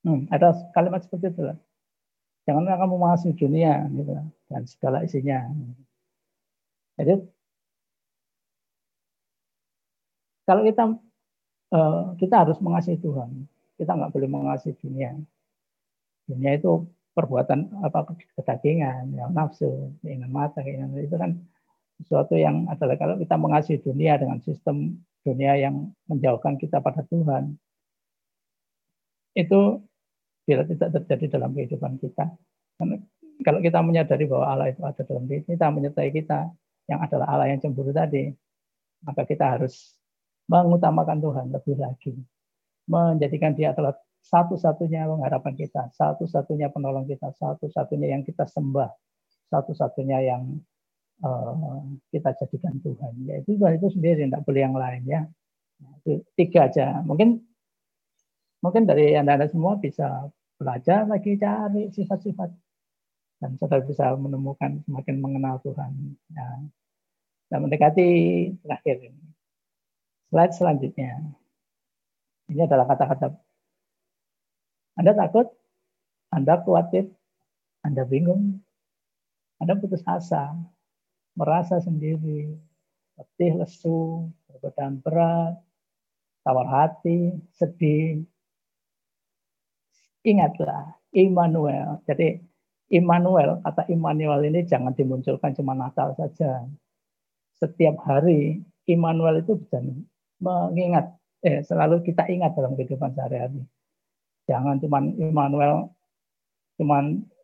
[0.06, 1.58] hmm, ada kalimat seperti itu lah.
[2.46, 4.14] Janganlah kamu mengasihi dunia gitu,
[4.50, 5.50] dan segala isinya.
[6.98, 7.14] Jadi
[10.50, 10.84] kalau kita
[11.78, 13.46] eh, kita harus mengasihi Tuhan,
[13.78, 15.14] kita nggak boleh mengasihi dunia.
[16.26, 21.36] Dunia itu perbuatan apa kedagingan, yang nafsu, keinginan mata, keinginan itu kan
[22.00, 24.96] sesuatu yang adalah kalau kita mengasihi dunia dengan sistem
[25.28, 27.60] dunia yang menjauhkan kita pada Tuhan,
[29.36, 29.84] itu
[30.48, 32.34] bila tidak terjadi dalam kehidupan kita.
[32.80, 32.98] Karena
[33.44, 36.50] kalau kita menyadari bahwa Allah itu ada dalam diri kita, menyertai kita,
[36.90, 38.34] yang adalah Allah yang cemburu tadi,
[39.06, 39.94] maka kita harus
[40.50, 42.18] mengutamakan Tuhan lebih lagi,
[42.90, 43.94] menjadikan Dia adalah
[44.26, 48.90] satu-satunya pengharapan kita, satu-satunya penolong kita, satu-satunya yang kita sembah,
[49.54, 50.60] satu-satunya yang
[51.24, 53.14] uh, kita jadikan Tuhan.
[53.28, 55.22] Yaitu Tuhan itu sendiri, tidak boleh yang lain ya.
[55.80, 57.00] Nah, itu tiga aja.
[57.04, 57.40] Mungkin
[58.60, 60.28] mungkin dari anda, anda semua bisa
[60.60, 62.52] belajar lagi cari sifat-sifat
[63.40, 65.92] dan saudara bisa menemukan semakin mengenal Tuhan.
[66.36, 66.48] Ya.
[67.50, 68.10] Dan mendekati
[68.62, 69.26] terakhir ini.
[70.30, 71.34] Slide selanjutnya.
[72.52, 73.34] Ini adalah kata-kata.
[75.00, 75.48] Anda takut,
[76.30, 77.10] Anda khawatir,
[77.82, 78.62] Anda bingung,
[79.58, 80.54] Anda putus asa,
[81.40, 82.52] merasa sendiri,
[83.16, 85.56] letih, lesu, berbeban berat,
[86.44, 88.28] tawar hati, sedih.
[90.28, 92.04] Ingatlah, Immanuel.
[92.04, 92.44] Jadi
[92.92, 96.68] Immanuel, kata Immanuel ini jangan dimunculkan cuma Natal saja.
[97.56, 98.60] Setiap hari
[98.90, 99.80] Immanuel itu bisa
[100.44, 101.16] mengingat,
[101.46, 103.64] eh, selalu kita ingat dalam kehidupan sehari-hari.
[104.50, 105.94] Jangan cuma Immanuel,
[106.76, 106.98] cuma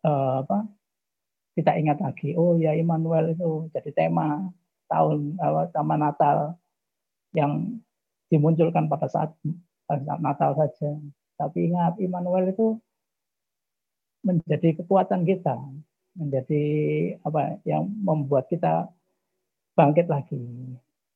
[0.04, 0.75] eh, apa?
[1.56, 4.44] Kita ingat lagi, oh ya Immanuel itu jadi tema
[4.92, 6.60] tahun apa, tema Natal
[7.32, 7.80] yang
[8.28, 9.32] dimunculkan pada saat
[9.88, 10.92] pada saat Natal saja.
[11.40, 12.76] Tapi ingat Immanuel itu
[14.26, 15.56] menjadi kekuatan kita,
[16.18, 16.64] menjadi
[17.22, 18.90] apa yang membuat kita
[19.78, 20.42] bangkit lagi.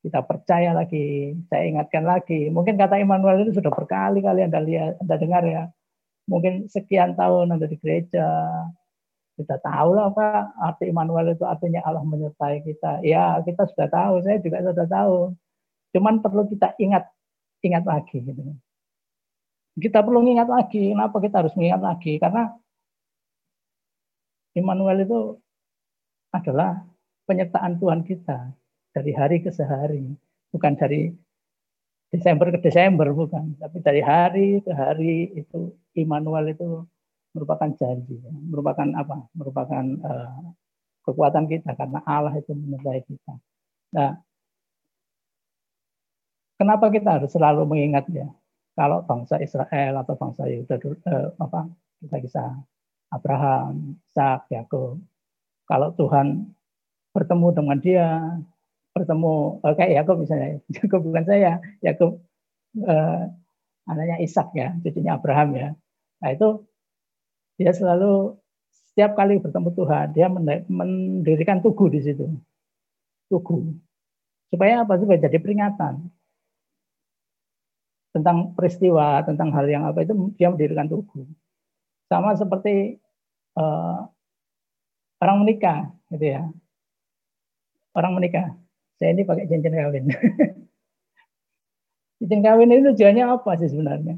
[0.00, 2.48] Kita percaya lagi, saya ingatkan lagi.
[2.48, 5.68] Mungkin kata Immanuel itu sudah berkali-kali Anda lihat, Anda dengar ya.
[6.24, 8.24] Mungkin sekian tahun Anda di gereja,
[9.40, 13.00] kita tahu lah apa arti Immanuel itu artinya Allah menyertai kita.
[13.00, 15.16] Ya kita sudah tahu, saya juga sudah tahu.
[15.96, 17.08] Cuman perlu kita ingat,
[17.64, 18.20] ingat lagi.
[18.20, 18.40] Gitu.
[19.80, 20.92] Kita perlu ingat lagi.
[20.92, 22.20] Kenapa kita harus mengingat lagi?
[22.20, 22.52] Karena
[24.52, 25.20] Immanuel itu
[26.34, 26.84] adalah
[27.24, 28.50] penyertaan Tuhan kita
[28.90, 30.10] dari hari ke sehari,
[30.50, 31.14] bukan dari
[32.10, 36.82] Desember ke Desember bukan, tapi dari hari ke hari itu Immanuel itu
[37.34, 39.30] merupakan janji, merupakan apa?
[39.34, 40.40] Merupakan uh,
[41.06, 43.34] kekuatan kita karena Allah itu menyertai kita.
[43.96, 44.18] Nah,
[46.58, 48.28] kenapa kita harus selalu mengingat ya?
[48.74, 51.68] Kalau bangsa Israel atau bangsa Yehuda uh, apa
[52.00, 52.42] kita bisa
[53.10, 55.02] Abraham, Ishak, Yakub.
[55.66, 56.54] Kalau Tuhan
[57.10, 58.08] bertemu dengan dia,
[58.94, 62.22] bertemu uh, kayak Yakub misalnya, Yakub bukan saya, Yakub
[62.86, 63.22] uh,
[63.90, 65.68] anaknya Ishak ya, cucunya Abraham ya.
[66.22, 66.69] Nah itu
[67.60, 68.40] dia selalu
[68.72, 70.32] setiap kali bertemu Tuhan, dia
[70.72, 72.24] mendirikan tugu di situ.
[73.28, 73.76] Tugu.
[74.48, 74.96] Supaya apa?
[74.96, 76.08] Supaya jadi peringatan
[78.16, 81.28] tentang peristiwa, tentang hal yang apa itu dia mendirikan tugu.
[82.08, 82.96] Sama seperti
[83.60, 84.08] uh,
[85.20, 86.48] orang menikah, gitu ya.
[87.92, 88.56] Orang menikah.
[88.96, 90.08] Saya ini pakai cincin kawin.
[92.24, 94.16] cincin kawin itu tujuannya apa sih sebenarnya?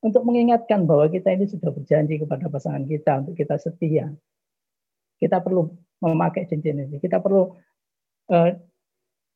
[0.00, 4.08] Untuk mengingatkan bahwa kita ini sudah berjanji kepada pasangan kita untuk kita setia.
[5.20, 5.68] Kita perlu
[6.00, 6.96] memakai cincin ini.
[6.96, 7.52] Kita perlu
[8.32, 8.50] uh,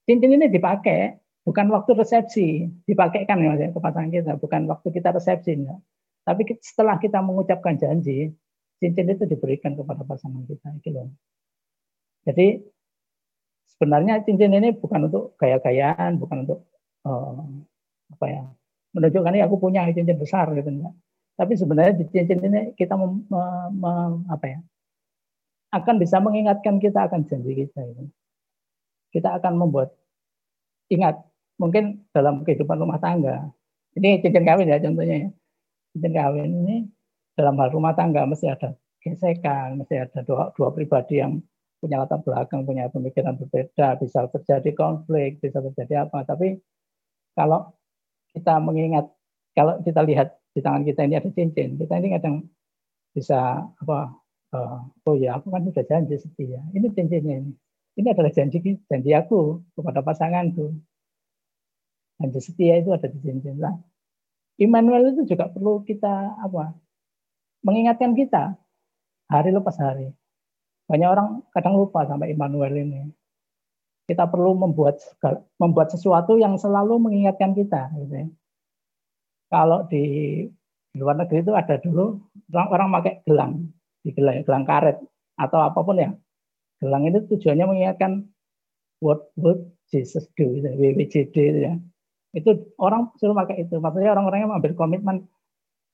[0.08, 5.68] cincin ini dipakai bukan waktu resepsi, dipakaikan ya ke pasangan kita, bukan waktu kita resepsi.
[5.68, 5.76] Ya.
[6.24, 8.32] Tapi setelah kita mengucapkan janji,
[8.80, 10.72] cincin itu diberikan kepada pasangan kita.
[10.80, 11.12] Gitu.
[12.24, 12.64] Jadi
[13.76, 16.64] sebenarnya cincin ini bukan untuk gaya-gayaan, bukan untuk
[17.04, 17.44] uh,
[18.16, 18.44] apa ya
[18.94, 20.94] menunjukkan ini aku punya cincin besar gitu enggak.
[21.34, 23.26] Tapi sebenarnya di cincin ini kita mem,
[23.74, 24.58] mem, apa ya
[25.74, 27.82] akan bisa mengingatkan kita akan janji kita.
[27.82, 28.02] Gitu.
[29.10, 29.90] Kita akan membuat
[30.90, 31.18] ingat
[31.58, 33.50] mungkin dalam kehidupan rumah tangga.
[33.98, 35.30] Ini cincin kawin ya contohnya ya
[35.94, 36.76] cincin kawin ini
[37.34, 41.42] dalam hal rumah tangga mesti ada gesekan, mesti ada dua, dua pribadi yang
[41.82, 46.24] punya latar belakang, punya pemikiran berbeda, bisa terjadi konflik, bisa terjadi apa.
[46.24, 46.56] Tapi
[47.36, 47.76] kalau
[48.34, 49.06] kita mengingat,
[49.54, 52.34] kalau kita lihat di tangan kita ini ada cincin, kita ini kadang
[53.14, 54.14] bisa apa?
[54.54, 56.62] Uh, oh ya, aku kan sudah janji setia.
[56.70, 57.52] Ini cincinnya ini.
[57.98, 60.74] Ini adalah janji janji aku kepada pasanganku.
[62.22, 63.58] Janji setia itu ada di cincin.
[63.58, 63.74] Nah,
[64.58, 66.74] Immanuel itu juga perlu kita apa?
[67.66, 68.54] Mengingatkan kita
[69.26, 70.14] hari lepas hari.
[70.86, 73.10] Banyak orang kadang lupa sama Immanuel ini.
[74.04, 75.00] Kita perlu membuat
[75.56, 77.88] membuat sesuatu yang selalu mengingatkan kita.
[77.96, 78.26] Gitu ya.
[79.48, 80.04] Kalau di,
[80.98, 82.20] luar negeri itu ada dulu
[82.52, 83.52] orang, orang pakai gelang,
[84.04, 84.96] di gelang, gelang karet
[85.40, 86.10] atau apa pun ya.
[86.82, 88.28] Gelang itu tujuannya mengingatkan
[89.00, 91.74] what would Jesus do, gitu, WWJD itu ya
[92.34, 92.50] itu
[92.82, 95.16] orang suruh pakai itu maksudnya orang-orang yang mengambil komitmen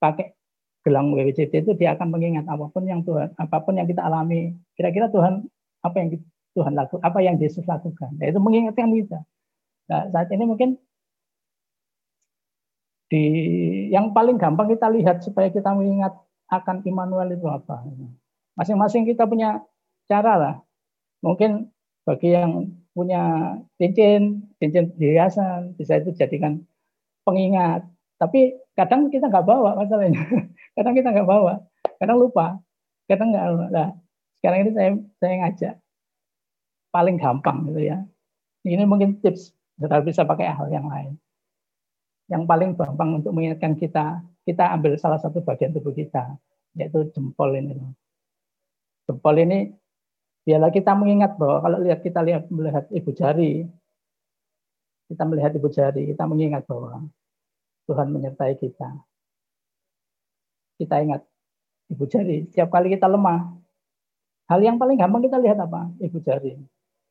[0.01, 0.33] pakai
[0.81, 4.57] gelang WWJD itu dia akan mengingat apa pun yang Tuhan apa pun yang kita alami
[4.73, 5.45] kira-kira Tuhan
[5.85, 6.17] apa yang
[6.61, 9.25] Tuhan lakukan apa yang Yesus lakukan yaitu mengingatkan kita
[9.89, 10.77] nah, saat ini mungkin
[13.11, 13.25] di
[13.91, 16.15] yang paling gampang kita lihat supaya kita mengingat
[16.51, 17.83] akan Immanuel itu apa.
[18.55, 19.63] Masing-masing kita punya
[20.07, 20.55] cara lah.
[21.23, 21.71] Mungkin
[22.07, 26.63] bagi yang punya cincin, cincin hiasan, bisa itu jadikan
[27.27, 27.83] pengingat.
[28.19, 30.23] Tapi kadang kita nggak bawa masalahnya.
[30.79, 31.67] kadang kita nggak bawa,
[31.99, 32.63] kadang lupa,
[33.11, 33.75] kadang nggak.
[33.75, 33.91] Nah,
[34.39, 35.75] sekarang ini saya saya ngajak
[36.91, 37.99] paling gampang gitu ya.
[38.67, 41.17] Ini mungkin tips, tetapi bisa pakai hal yang lain.
[42.29, 46.37] Yang paling gampang untuk mengingatkan kita, kita ambil salah satu bagian tubuh kita,
[46.77, 47.75] yaitu jempol ini.
[49.09, 49.73] Jempol ini
[50.45, 53.67] biarlah kita mengingat bahwa kalau lihat kita lihat melihat ibu jari,
[55.11, 57.07] kita melihat ibu jari, kita mengingat bahwa
[57.91, 58.89] Tuhan menyertai kita.
[60.79, 61.27] Kita ingat
[61.91, 62.47] ibu jari.
[62.47, 63.51] Setiap kali kita lemah,
[64.47, 65.91] hal yang paling gampang kita lihat apa?
[65.99, 66.55] Ibu jari.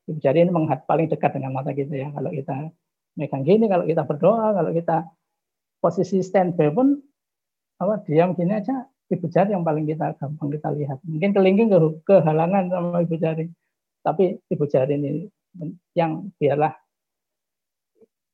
[0.10, 2.10] Ibu jari ini menghadap paling dekat dengan mata kita ya.
[2.10, 2.74] Kalau kita
[3.14, 5.06] megang gini, kalau kita berdoa, kalau kita
[5.78, 6.98] posisi standby pun
[7.80, 10.98] apa diam gini aja ibu jari yang paling kita gampang kita lihat.
[11.06, 13.50] Mungkin kelingking ke kehalangan sama ibu jari.
[14.06, 15.10] Tapi ibu jari ini
[15.98, 16.72] yang biarlah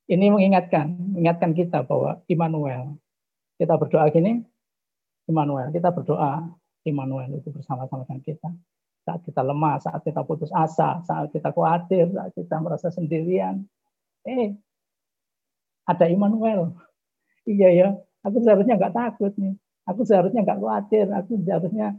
[0.05, 2.93] ini mengingatkan, mengingatkan kita bahwa Immanuel.
[3.57, 4.45] Kita berdoa gini,
[5.25, 5.73] Immanuel.
[5.73, 6.45] Kita berdoa,
[6.85, 8.49] Immanuel itu bersama-sama dengan kita.
[9.05, 13.61] Saat kita lemah, saat kita putus asa, saat kita khawatir, saat kita merasa sendirian.
[14.25, 14.57] Eh,
[15.85, 16.73] ada Immanuel.
[17.45, 17.87] Iya ya,
[18.25, 19.53] aku seharusnya nggak takut nih.
[19.85, 21.93] Aku seharusnya nggak khawatir, aku seharusnya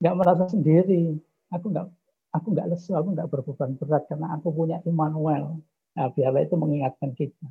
[0.00, 1.20] nggak merasa sendiri.
[1.52, 1.86] Aku nggak
[2.32, 5.60] aku nggak lesu, aku nggak berbeban berat karena aku punya Immanuel.
[5.92, 7.46] Nah, biarlah itu mengingatkan kita.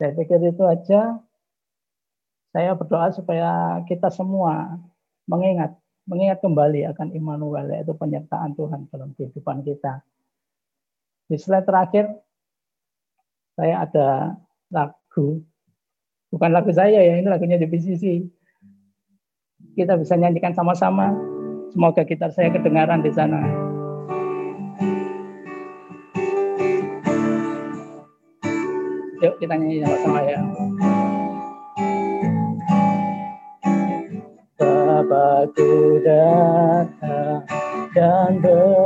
[0.00, 1.20] Saya pikir itu aja.
[2.56, 4.80] Saya berdoa supaya kita semua
[5.26, 5.74] mengingat,
[6.06, 10.02] mengingat kembali akan Immanuel, yaitu penyertaan Tuhan dalam kehidupan kita.
[11.26, 12.14] Di slide terakhir,
[13.58, 14.38] saya ada
[14.70, 15.42] lagu
[16.36, 18.26] Bukan lagu saya ya, ini lagunya di PCC.
[19.78, 21.14] Kita bisa nyanyikan sama-sama.
[21.70, 23.40] Semoga kita saya kedengaran di sana.
[29.22, 30.40] Yuk kita nyanyi sama-sama ya.
[35.26, 37.42] Bapakku datang
[37.98, 38.85] dan berserah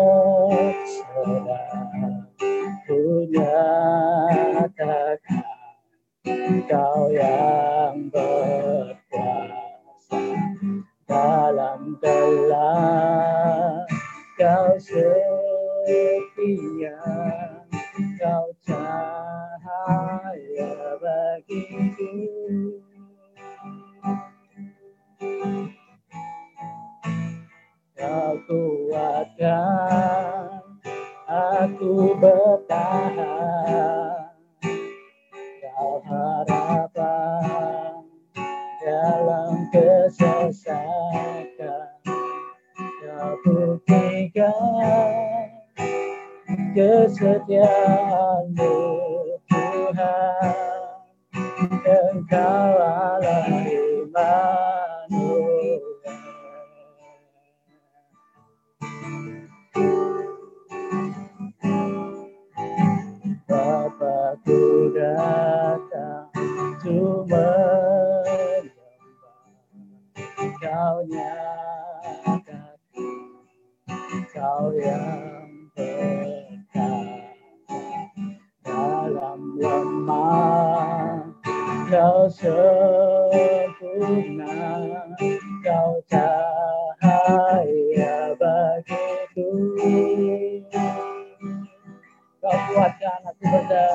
[92.40, 93.89] Kau kuatkan aku berdan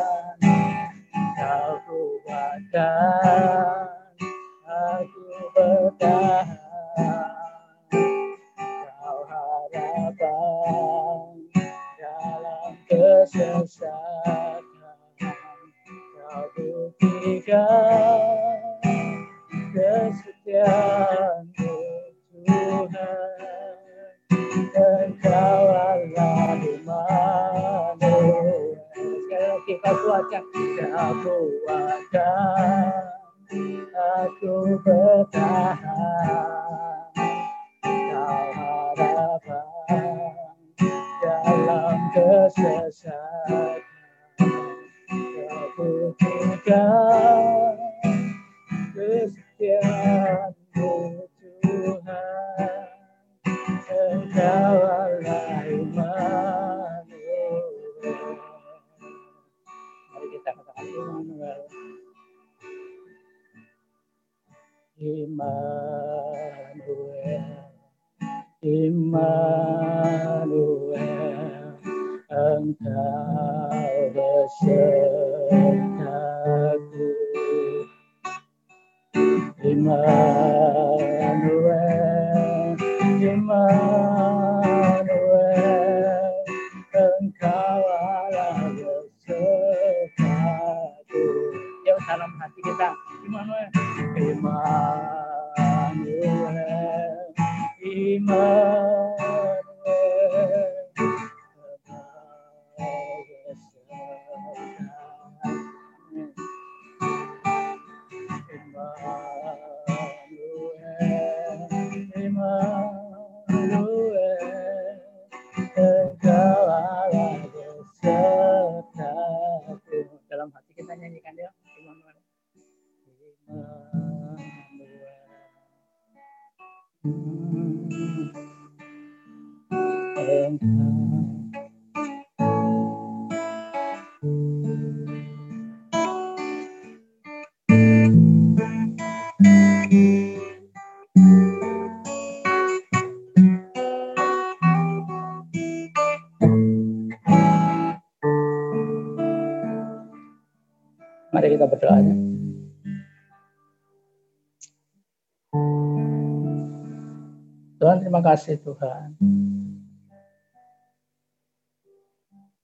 [158.26, 159.14] kasih Tuhan.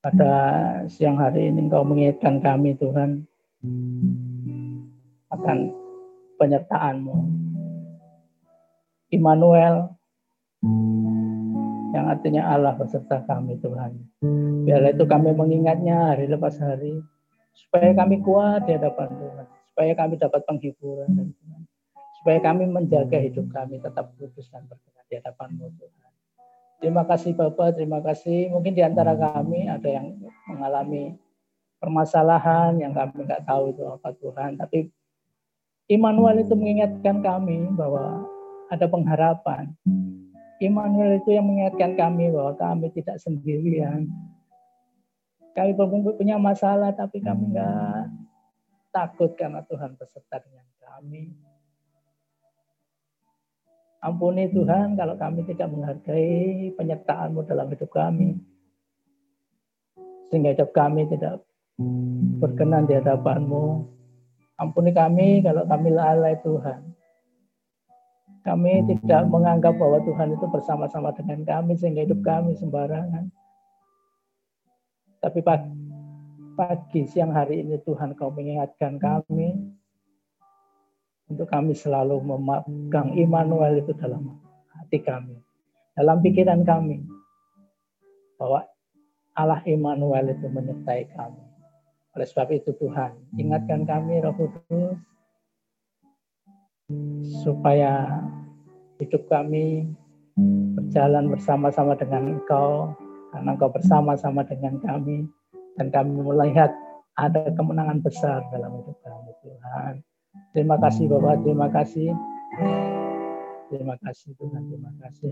[0.02, 0.34] Pada
[0.90, 3.22] siang hari ini Engkau mengingatkan kami Tuhan
[5.30, 5.58] akan
[6.42, 7.18] penyertaan-Mu.
[9.14, 9.94] Immanuel
[11.94, 13.94] yang artinya Allah beserta kami Tuhan.
[14.66, 16.98] Biarlah itu kami mengingatnya hari lepas hari
[17.54, 21.61] supaya kami kuat di hadapan Tuhan, supaya kami dapat penghiburan dari Tuhan,
[22.22, 26.12] supaya kami menjaga hidup kami tetap kudus dan berkenan di hadapan-Mu Tuhan.
[26.78, 28.54] Terima kasih Bapak, terima kasih.
[28.54, 31.18] Mungkin di antara kami ada yang mengalami
[31.82, 34.94] permasalahan yang kami nggak tahu itu apa Tuhan, tapi
[35.90, 38.22] Immanuel itu mengingatkan kami bahwa
[38.70, 39.74] ada pengharapan.
[40.62, 44.06] Immanuel itu yang mengingatkan kami bahwa kami tidak sendirian,
[45.58, 45.74] kami
[46.16, 48.14] punya masalah tapi kami nggak
[48.94, 51.51] takut karena Tuhan beserta dengan kami.
[54.02, 58.34] Ampuni Tuhan kalau kami tidak menghargai penyertaan-Mu dalam hidup kami.
[60.34, 61.46] Sehingga hidup kami tidak
[62.42, 63.86] berkenan di hadapan-Mu.
[64.58, 66.82] Ampuni kami kalau kami lalai Tuhan.
[68.42, 73.30] Kami tidak menganggap bahwa Tuhan itu bersama-sama dengan kami sehingga hidup kami sembarangan.
[75.22, 75.78] Tapi pagi,
[76.58, 79.78] pagi siang hari ini Tuhan kau mengingatkan kami
[81.32, 84.38] untuk kami selalu memegang Immanuel itu dalam
[84.76, 85.40] hati kami,
[85.96, 87.04] dalam pikiran kami
[88.36, 88.68] bahwa
[89.38, 91.44] Allah Immanuel itu menyertai kami.
[92.12, 95.00] Oleh sebab itu Tuhan, ingatkan kami Roh Kudus
[97.40, 98.20] supaya
[99.00, 99.88] hidup kami
[100.76, 102.92] berjalan bersama-sama dengan Engkau
[103.32, 105.24] karena Engkau bersama-sama dengan kami
[105.80, 106.76] dan kami melihat
[107.16, 109.94] ada kemenangan besar dalam hidup kami Tuhan.
[110.52, 112.10] Terima kasih Bapak, terima kasih.
[113.72, 115.32] Terima kasih Tuhan, terima kasih.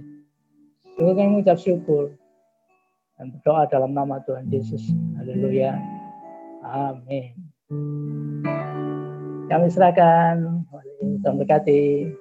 [0.96, 2.16] Juga kami mengucap syukur
[3.20, 4.92] dan berdoa dalam nama Tuhan Yesus.
[5.20, 5.76] Haleluya.
[6.64, 7.36] Amin.
[9.48, 10.64] Kami serahkan.
[11.20, 12.12] Tuhan berkati.